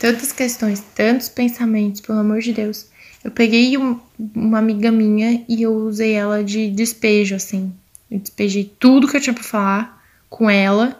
Tantas 0.00 0.32
questões, 0.32 0.80
tantos 0.94 1.28
pensamentos, 1.28 2.00
pelo 2.00 2.18
amor 2.18 2.40
de 2.40 2.54
Deus. 2.54 2.86
Eu 3.22 3.30
peguei 3.30 3.76
um, 3.76 4.00
uma 4.34 4.58
amiga 4.58 4.90
minha 4.90 5.44
e 5.46 5.62
eu 5.62 5.74
usei 5.74 6.12
ela 6.12 6.42
de 6.42 6.70
despejo, 6.70 7.34
assim. 7.34 7.70
Eu 8.10 8.18
despejei 8.18 8.72
tudo 8.78 9.06
que 9.06 9.16
eu 9.16 9.20
tinha 9.20 9.34
pra 9.34 9.44
falar 9.44 10.04
com 10.30 10.48
ela, 10.48 10.98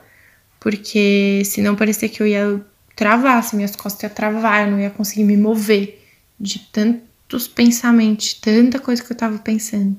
porque 0.60 1.42
senão 1.46 1.74
parecia 1.74 2.10
que 2.10 2.22
eu 2.22 2.26
ia 2.26 2.60
travar, 2.94 3.38
assim, 3.38 3.56
minhas 3.56 3.74
costas 3.74 4.02
iam 4.02 4.14
travar, 4.14 4.66
eu 4.66 4.72
não 4.72 4.80
ia 4.80 4.90
conseguir 4.90 5.24
me 5.24 5.36
mover 5.36 6.02
de 6.38 6.58
tantos 6.58 7.48
pensamentos, 7.48 8.34
tanta 8.34 8.78
coisa 8.78 9.02
que 9.02 9.10
eu 9.10 9.16
tava 9.16 9.38
pensando. 9.38 9.96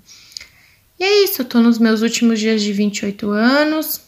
E 1.00 1.04
é 1.04 1.24
isso, 1.24 1.42
eu 1.42 1.46
tô 1.46 1.60
nos 1.60 1.78
meus 1.78 2.02
últimos 2.02 2.40
dias 2.40 2.62
de 2.62 2.72
28 2.72 3.30
anos. 3.30 4.02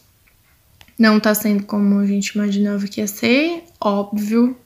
Não 0.98 1.20
tá 1.20 1.34
sendo 1.34 1.64
como 1.64 1.98
a 1.98 2.06
gente 2.06 2.28
imaginava 2.28 2.86
que 2.88 3.00
ia 3.00 3.06
ser, 3.06 3.62
óbvio. 3.80 4.56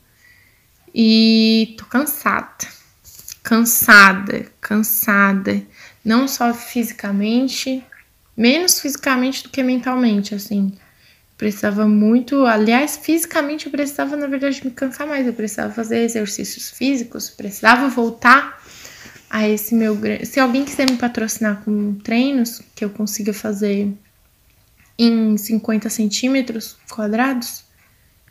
E 0.95 1.75
tô 1.77 1.85
cansada. 1.87 2.67
Cansada, 3.43 4.47
cansada. 4.61 5.63
Não 6.05 6.29
só 6.29 6.55
fisicamente, 6.55 7.85
menos 8.37 8.81
fisicamente 8.81 9.43
do 9.43 9.49
que 9.49 9.63
mentalmente, 9.63 10.35
assim. 10.35 10.73
Precisava 11.37 11.89
muito, 11.89 12.47
aliás, 12.47 12.97
fisicamente 12.97 13.67
eu 13.67 13.73
precisava, 13.73 14.17
na 14.17 14.29
verdade, 14.29 14.65
me 14.65 14.71
cansar 14.71 15.09
mais. 15.09 15.27
Eu 15.27 15.33
precisava 15.33 15.75
fazer 15.75 15.99
exercícios 16.05 16.71
físicos, 16.71 17.31
precisava 17.31 17.89
voltar 17.89 18.62
a 19.33 19.49
esse 19.49 19.75
meu. 19.75 19.99
Se 20.25 20.39
alguém 20.39 20.63
quiser 20.63 20.89
me 20.89 20.99
patrocinar 20.99 21.63
com 21.65 21.95
treinos 21.95 22.61
que 22.77 22.85
eu 22.85 22.91
consiga 22.91 23.33
fazer 23.33 23.91
em 24.99 25.39
50 25.39 25.89
centímetros 25.89 26.77
quadrados, 26.91 27.65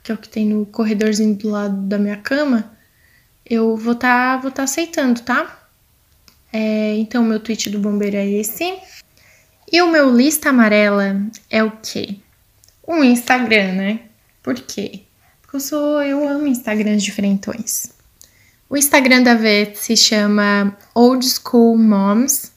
que 0.04 0.12
é 0.12 0.16
o 0.16 0.18
que 0.18 0.30
tem 0.30 0.46
no 0.46 0.64
corredorzinho 0.68 1.36
do 1.36 1.50
lado 1.50 1.76
da 1.88 1.98
minha 1.98 2.18
cama, 2.18 2.72
eu 3.44 3.76
vou 3.76 3.94
estar 3.94 4.36
tá, 4.36 4.42
vou 4.42 4.52
tá 4.52 4.62
aceitando, 4.62 5.22
tá? 5.22 5.68
É, 6.54 6.96
então, 6.98 7.24
meu 7.24 7.40
tweet 7.40 7.72
do 7.72 7.80
bombeiro 7.80 8.18
é 8.18 8.28
esse. 8.28 8.78
E 9.72 9.82
o 9.82 9.90
meu 9.90 10.16
lista 10.16 10.50
amarela 10.50 11.20
é 11.50 11.64
o 11.64 11.72
quê? 11.72 12.18
Um 12.88 13.04
Instagram, 13.04 13.74
né? 13.74 14.02
Por 14.44 14.54
quê? 14.56 15.02
Porque 15.42 15.56
eu 15.56 15.60
sou, 15.60 16.04
eu 16.04 16.28
amo 16.28 16.46
Instagrams 16.46 17.02
diferentões. 17.02 18.01
O 18.72 18.78
Instagram 18.78 19.22
da 19.22 19.34
Vet 19.34 19.78
se 19.78 19.98
chama 19.98 20.78
Old 20.96 21.28
School 21.28 21.78
Moms 21.78 22.54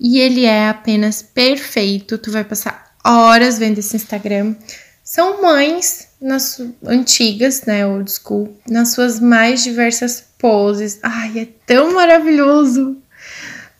e 0.00 0.18
ele 0.18 0.46
é 0.46 0.70
apenas 0.70 1.20
perfeito. 1.20 2.16
Tu 2.16 2.30
vai 2.32 2.42
passar 2.42 2.94
horas 3.04 3.58
vendo 3.58 3.76
esse 3.76 3.94
Instagram. 3.94 4.56
São 5.04 5.42
mães 5.42 6.08
nas 6.18 6.58
antigas, 6.82 7.64
né, 7.66 7.86
old 7.86 8.10
school, 8.10 8.56
nas 8.66 8.94
suas 8.94 9.20
mais 9.20 9.62
diversas 9.62 10.24
poses. 10.38 10.98
Ai, 11.02 11.40
é 11.40 11.48
tão 11.66 11.92
maravilhoso. 11.92 12.96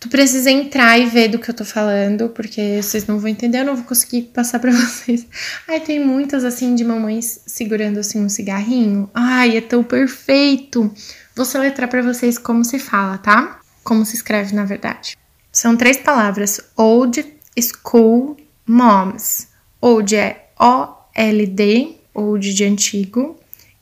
Tu 0.03 0.09
precisa 0.09 0.51
entrar 0.51 0.99
e 0.99 1.07
ver 1.07 1.29
do 1.29 1.39
que 1.39 1.49
eu 1.49 1.55
tô 1.55 1.65
falando, 1.65 2.29
porque 2.31 2.83
vocês 2.83 3.07
não 3.07 3.21
vão 3.21 3.29
entender, 3.29 3.61
eu 3.61 3.65
não 3.65 3.77
vou 3.77 3.85
conseguir 3.85 4.23
passar 4.23 4.59
para 4.59 4.73
vocês. 4.75 5.25
Ai, 5.69 5.79
tem 5.79 6.05
muitas 6.05 6.43
assim 6.43 6.75
de 6.75 6.83
mamães 6.83 7.41
segurando 7.47 8.01
assim 8.01 8.21
um 8.21 8.29
cigarrinho. 8.29 9.09
Ai, 9.15 9.57
é 9.57 9.61
tão 9.61 9.85
perfeito. 9.85 10.93
Vou 11.37 11.45
soletrar 11.45 11.89
para 11.89 12.03
vocês 12.03 12.37
como 12.37 12.65
se 12.65 12.81
fala, 12.81 13.17
tá? 13.17 13.61
Como 13.85 14.05
se 14.05 14.17
escreve, 14.17 14.57
na 14.57 14.65
verdade. 14.65 15.17
São 15.53 15.77
três 15.77 15.99
palavras: 15.99 16.61
old, 16.77 17.25
school, 17.57 18.37
moms. 18.67 19.47
Old 19.81 20.17
é 20.17 20.49
O-L-D, 20.59 21.97
old 22.13 22.53
de 22.53 22.65
antigo. 22.65 23.39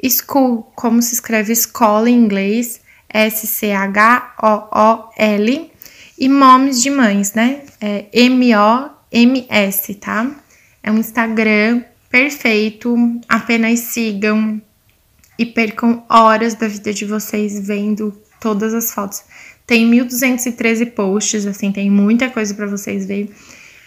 School, 0.06 0.70
como 0.76 1.00
se 1.00 1.14
escreve 1.14 1.54
escola 1.54 2.10
em 2.10 2.14
inglês, 2.14 2.82
S-C-H-O-O-L. 3.08 3.80
E 6.20 6.28
moms 6.28 6.80
de 6.80 6.90
mães, 6.90 7.32
né? 7.32 7.62
É 7.80 8.04
M-O-M-S, 8.12 9.94
tá? 9.94 10.30
É 10.82 10.92
um 10.92 10.98
Instagram 10.98 11.82
perfeito. 12.10 12.94
Apenas 13.26 13.80
sigam, 13.80 14.60
e 15.40 15.46
percam 15.46 16.04
horas 16.06 16.54
da 16.54 16.68
vida 16.68 16.92
de 16.92 17.06
vocês 17.06 17.66
vendo 17.66 18.12
todas 18.38 18.74
as 18.74 18.92
fotos. 18.92 19.22
Tem 19.66 19.86
1213 19.86 20.84
posts, 20.84 21.46
assim, 21.46 21.72
tem 21.72 21.88
muita 21.88 22.28
coisa 22.28 22.52
para 22.52 22.66
vocês 22.66 23.06
verem. 23.06 23.30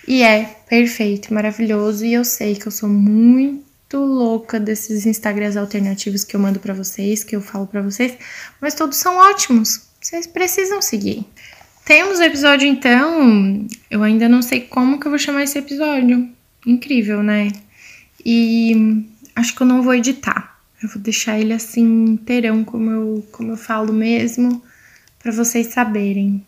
E 0.07 0.23
é 0.23 0.45
perfeito, 0.67 1.31
maravilhoso. 1.31 2.03
E 2.03 2.13
eu 2.15 2.25
sei 2.25 2.55
que 2.55 2.65
eu 2.65 2.71
sou 2.71 2.89
muito 2.89 3.97
louca 3.97 4.59
desses 4.59 5.05
Instagrams 5.05 5.55
alternativos 5.55 6.23
que 6.23 6.35
eu 6.35 6.39
mando 6.39 6.59
para 6.59 6.73
vocês, 6.73 7.23
que 7.23 7.35
eu 7.35 7.41
falo 7.41 7.67
para 7.67 7.83
vocês, 7.83 8.17
mas 8.59 8.73
todos 8.73 8.97
são 8.97 9.17
ótimos. 9.17 9.81
Vocês 10.01 10.25
precisam 10.25 10.81
seguir. 10.81 11.23
Temos 11.85 12.19
o 12.19 12.23
episódio 12.23 12.65
então, 12.65 13.67
eu 13.91 14.03
ainda 14.03 14.29
não 14.29 14.41
sei 14.41 14.61
como 14.61 14.97
que 14.97 15.05
eu 15.05 15.11
vou 15.11 15.19
chamar 15.19 15.43
esse 15.43 15.59
episódio. 15.59 16.29
Incrível, 16.65 17.21
né? 17.21 17.51
E 18.25 19.05
acho 19.35 19.53
que 19.53 19.61
eu 19.61 19.67
não 19.67 19.81
vou 19.81 19.93
editar. 19.93 20.57
Eu 20.81 20.87
vou 20.87 21.01
deixar 21.01 21.37
ele 21.37 21.51
assim 21.51 22.05
inteirão, 22.05 22.63
como 22.63 22.89
eu, 22.89 23.27
como 23.33 23.51
eu 23.51 23.57
falo 23.57 23.91
mesmo, 23.91 24.63
para 25.19 25.33
vocês 25.33 25.67
saberem. 25.67 26.45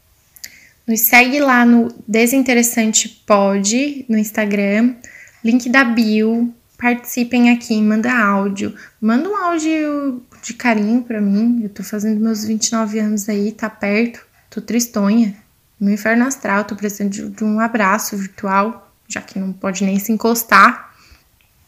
Nos 0.87 1.01
segue 1.01 1.39
lá 1.41 1.65
no 1.65 1.93
Desinteressante 2.07 3.09
Pod 3.25 4.05
no 4.07 4.17
Instagram, 4.17 4.95
link 5.43 5.69
da 5.69 5.83
bio. 5.83 6.53
Participem 6.77 7.49
aqui, 7.49 7.81
manda 7.81 8.13
áudio. 8.13 8.73
Manda 9.01 9.27
um 9.27 9.35
áudio 9.35 10.23
de 10.41 10.53
carinho 10.53 11.01
para 11.01 11.19
mim. 11.19 11.61
Eu 11.63 11.69
tô 11.69 11.83
fazendo 11.83 12.21
meus 12.21 12.45
29 12.45 12.99
anos 12.99 13.27
aí, 13.27 13.51
tá 13.51 13.69
perto. 13.69 14.34
Tô 14.49 14.61
tristonha. 14.61 15.35
Meu 15.79 15.93
inferno 15.93 16.25
astral, 16.25 16.63
tô 16.63 16.75
precisando 16.75 17.11
de, 17.11 17.29
de 17.29 17.43
um 17.43 17.59
abraço 17.59 18.15
virtual, 18.15 18.93
já 19.07 19.21
que 19.21 19.37
não 19.37 19.51
pode 19.51 19.83
nem 19.83 19.99
se 19.99 20.11
encostar. 20.11 20.93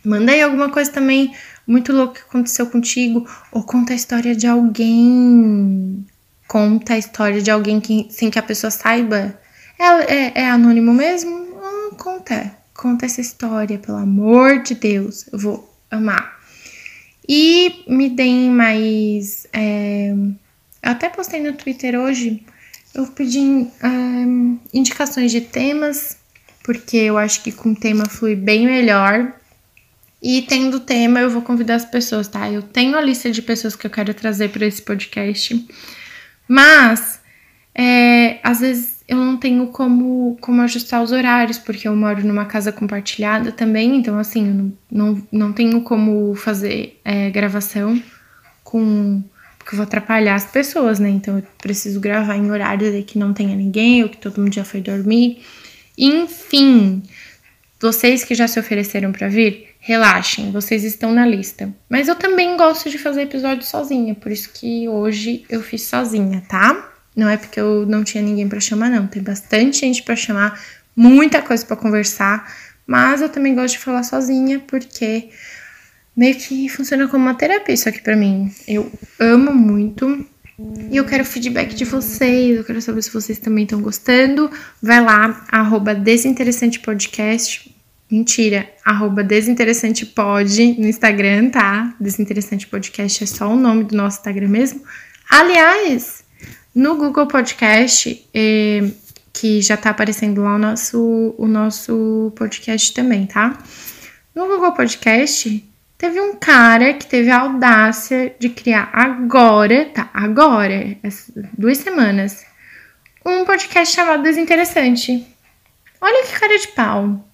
Manda 0.04 0.32
aí 0.32 0.42
alguma 0.42 0.70
coisa 0.70 0.92
também 0.92 1.36
muito 1.68 1.92
louco 1.92 2.14
que 2.14 2.22
aconteceu 2.22 2.68
contigo, 2.68 3.28
ou 3.52 3.64
conta 3.64 3.92
a 3.92 3.96
história 3.96 4.34
de 4.34 4.48
alguém. 4.48 6.06
Conta 6.48 6.94
a 6.94 6.98
história 6.98 7.42
de 7.42 7.52
alguém 7.52 7.82
que, 7.82 8.08
sem 8.10 8.30
que 8.30 8.40
a 8.40 8.44
pessoa 8.44 8.72
saiba. 8.72 9.38
É, 9.78 10.14
é, 10.14 10.32
é 10.36 10.50
anônimo 10.50 10.94
mesmo? 10.94 11.60
Ah, 11.62 11.96
conta. 11.98 12.56
Conta 12.74 13.06
essa 13.06 13.20
história, 13.20 13.78
pelo 13.78 13.98
amor 13.98 14.64
de 14.64 14.76
Deus. 14.76 15.28
Eu 15.34 15.40
vou 15.40 15.78
amar. 15.92 16.38
E 17.28 17.84
me 17.88 18.10
deem 18.10 18.50
mais. 18.50 19.46
É, 19.52 20.14
eu 20.14 20.92
até 20.92 21.10
postei 21.10 21.42
no 21.42 21.54
Twitter 21.54 22.00
hoje. 22.00 22.46
Eu 22.98 23.06
pedi 23.06 23.40
um, 23.40 24.60
indicações 24.74 25.32
de 25.32 25.40
temas, 25.40 26.18
porque 26.64 26.98
eu 26.98 27.16
acho 27.16 27.44
que 27.44 27.52
com 27.52 27.76
tema 27.76 28.06
flui 28.06 28.36
bem 28.36 28.66
melhor. 28.66 29.34
E 30.20 30.42
tendo 30.42 30.80
tema, 30.80 31.20
eu 31.20 31.30
vou 31.30 31.44
convidar 31.44 31.76
as 31.76 31.86
pessoas, 31.86 32.28
tá? 32.28 32.52
Eu 32.52 32.64
tenho 32.64 32.98
a 32.98 33.02
lista 33.02 33.30
de 33.30 33.40
pessoas 33.44 33.76
que 33.76 33.86
eu 33.86 33.92
quero 33.92 34.16
trazer 34.16 34.50
para 34.50 34.66
esse 34.66 34.82
podcast, 34.82 35.64
mas 36.48 37.22
é, 37.76 38.40
às 38.44 38.62
vezes 38.62 39.04
eu 39.08 39.18
não 39.18 39.38
tenho 39.38 39.68
como, 39.68 40.36
como 40.42 40.64
ajustar 40.64 41.04
os 41.04 41.12
horários, 41.12 41.60
porque 41.60 41.88
eu 41.88 41.96
moro 41.96 42.26
numa 42.26 42.46
casa 42.46 42.72
compartilhada 42.72 43.52
também, 43.52 43.96
então 43.96 44.18
assim, 44.18 44.48
eu 44.48 44.54
não, 44.56 44.74
não, 44.92 45.28
não 45.32 45.54
tenho 45.54 45.82
como 45.82 46.34
fazer 46.34 47.00
é, 47.06 47.30
gravação 47.30 48.02
com. 48.64 49.24
Porque 49.68 49.76
eu 49.76 49.80
vou 49.80 49.84
atrapalhar 49.84 50.36
as 50.36 50.46
pessoas, 50.46 50.98
né? 50.98 51.10
Então 51.10 51.40
eu 51.40 51.44
preciso 51.62 52.00
gravar 52.00 52.38
em 52.38 52.50
horários 52.50 53.04
que 53.06 53.20
não 53.20 53.34
tenha 53.34 53.54
ninguém, 53.54 54.02
ou 54.02 54.08
que 54.08 54.16
todo 54.16 54.40
mundo 54.40 54.56
já 54.56 54.64
foi 54.64 54.80
dormir. 54.80 55.44
Enfim, 55.98 57.04
vocês 57.78 58.24
que 58.24 58.34
já 58.34 58.48
se 58.48 58.58
ofereceram 58.58 59.12
para 59.12 59.28
vir, 59.28 59.68
Relaxem, 59.82 60.52
vocês 60.52 60.86
estão 60.86 61.12
na 61.14 61.26
lista. 61.26 61.70
Mas 61.90 62.08
eu 62.08 62.16
também 62.16 62.56
gosto 62.56 62.90
de 62.90 62.98
fazer 62.98 63.24
episódio 63.24 63.66
sozinha, 63.66 64.16
por 64.16 64.32
isso 64.32 64.52
que 64.54 64.88
hoje 64.88 65.44
eu 65.50 65.62
fiz 65.62 65.84
sozinha, 65.84 66.42
tá? 66.48 66.90
Não 67.14 67.28
é 67.28 67.36
porque 67.36 67.60
eu 67.60 67.86
não 67.86 68.06
tinha 68.06 68.24
ninguém 68.24 68.48
para 68.48 68.62
chamar, 68.62 68.90
não. 68.90 69.06
Tem 69.06 69.22
bastante 69.22 69.82
gente 69.82 70.02
para 70.02 70.16
chamar, 70.16 70.58
muita 70.96 71.42
coisa 71.42 71.66
para 71.66 71.76
conversar, 71.76 72.50
mas 72.86 73.22
eu 73.22 73.28
também 73.28 73.54
gosto 73.54 73.74
de 73.74 73.80
falar 73.80 74.04
sozinha 74.04 74.60
porque 74.66 75.30
meio 76.18 76.36
que 76.36 76.68
funciona 76.68 77.08
como 77.08 77.24
uma 77.24 77.36
terapia 77.36 77.76
isso 77.76 77.88
aqui 77.88 78.02
para 78.02 78.16
mim. 78.16 78.52
Eu 78.68 78.92
amo 79.20 79.54
muito 79.54 80.26
e 80.90 80.98
eu 80.98 81.06
quero 81.06 81.24
feedback 81.24 81.76
de 81.76 81.86
vocês, 81.86 82.58
eu 82.58 82.64
quero 82.64 82.82
saber 82.82 83.04
se 83.04 83.12
vocês 83.12 83.38
também 83.38 83.64
estão 83.64 83.80
gostando. 83.80 84.50
Vai 84.82 85.00
lá, 85.00 85.46
arroba 85.52 85.94
Desinteressante 85.94 86.80
Podcast, 86.80 87.72
Mentira, 88.10 88.68
arroba 88.84 89.24
Desinteressante 89.24 90.06
Pod 90.08 90.76
no 90.80 90.88
Instagram, 90.88 91.52
tá? 91.52 91.94
Desinteressante 92.00 92.66
Podcast 92.66 93.24
é 93.24 93.28
só 93.28 93.48
o 93.50 93.56
nome 93.56 93.84
do 93.84 93.96
nosso 93.96 94.18
Instagram 94.18 94.48
mesmo. 94.48 94.82
Aliás, 95.30 96.24
no 96.74 96.96
Google 96.96 97.28
Podcast, 97.28 98.28
eh, 98.34 98.90
que 99.32 99.62
já 99.62 99.78
tá 99.78 99.92
aparecendo 99.92 100.42
lá 100.42 100.56
o 100.56 100.58
nosso, 100.58 101.36
o 101.38 101.48
nosso 101.48 102.32
podcast 102.36 102.94
também, 102.94 103.28
tá? 103.28 103.62
No 104.34 104.48
Google 104.48 104.72
Podcast, 104.72 105.64
teve 105.98 106.20
um 106.22 106.36
cara 106.36 106.94
que 106.94 107.06
teve 107.06 107.30
a 107.30 107.42
audácia 107.42 108.36
de 108.40 108.50
criar 108.50 108.90
agora, 108.94 109.86
tá? 109.86 110.10
Agora, 110.14 110.98
duas 111.58 111.78
semanas, 111.80 112.46
um 113.26 113.44
podcast 113.46 113.96
chamado 113.96 114.24
Desinteressante. 114.24 115.26
Olha 116.00 116.26
que 116.26 116.40
cara 116.40 116.58
de 116.60 116.68
pau. 116.70 117.28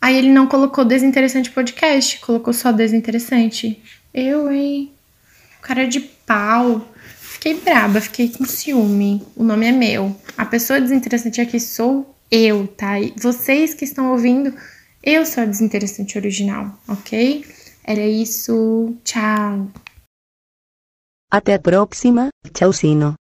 Aí 0.00 0.18
ele 0.18 0.30
não 0.30 0.46
colocou 0.46 0.84
Desinteressante 0.84 1.50
Podcast, 1.50 2.20
colocou 2.20 2.52
só 2.52 2.70
Desinteressante. 2.70 3.82
Eu, 4.12 4.52
hein? 4.52 4.92
Cara 5.62 5.86
de 5.86 6.00
pau. 6.00 6.86
Fiquei 7.44 7.54
braba, 7.60 8.00
fiquei 8.00 8.28
com 8.28 8.44
ciúme. 8.44 9.22
O 9.34 9.42
nome 9.42 9.66
é 9.66 9.72
meu. 9.72 10.14
A 10.36 10.46
pessoa 10.46 10.80
desinteressante 10.80 11.40
aqui 11.40 11.60
sou 11.60 12.14
eu, 12.30 12.66
tá? 12.66 12.98
E 12.98 13.12
vocês 13.16 13.74
que 13.74 13.84
estão 13.84 14.12
ouvindo, 14.12 14.54
eu 15.02 15.26
sou 15.26 15.42
a 15.42 15.46
desinteressante 15.46 16.16
original, 16.16 16.78
ok? 16.88 17.44
Era 17.86 18.06
isso. 18.06 18.96
Tchau. 19.04 19.68
Até 21.30 21.54
a 21.54 21.60
próxima. 21.60 22.28
Tchauzinho. 22.52 23.14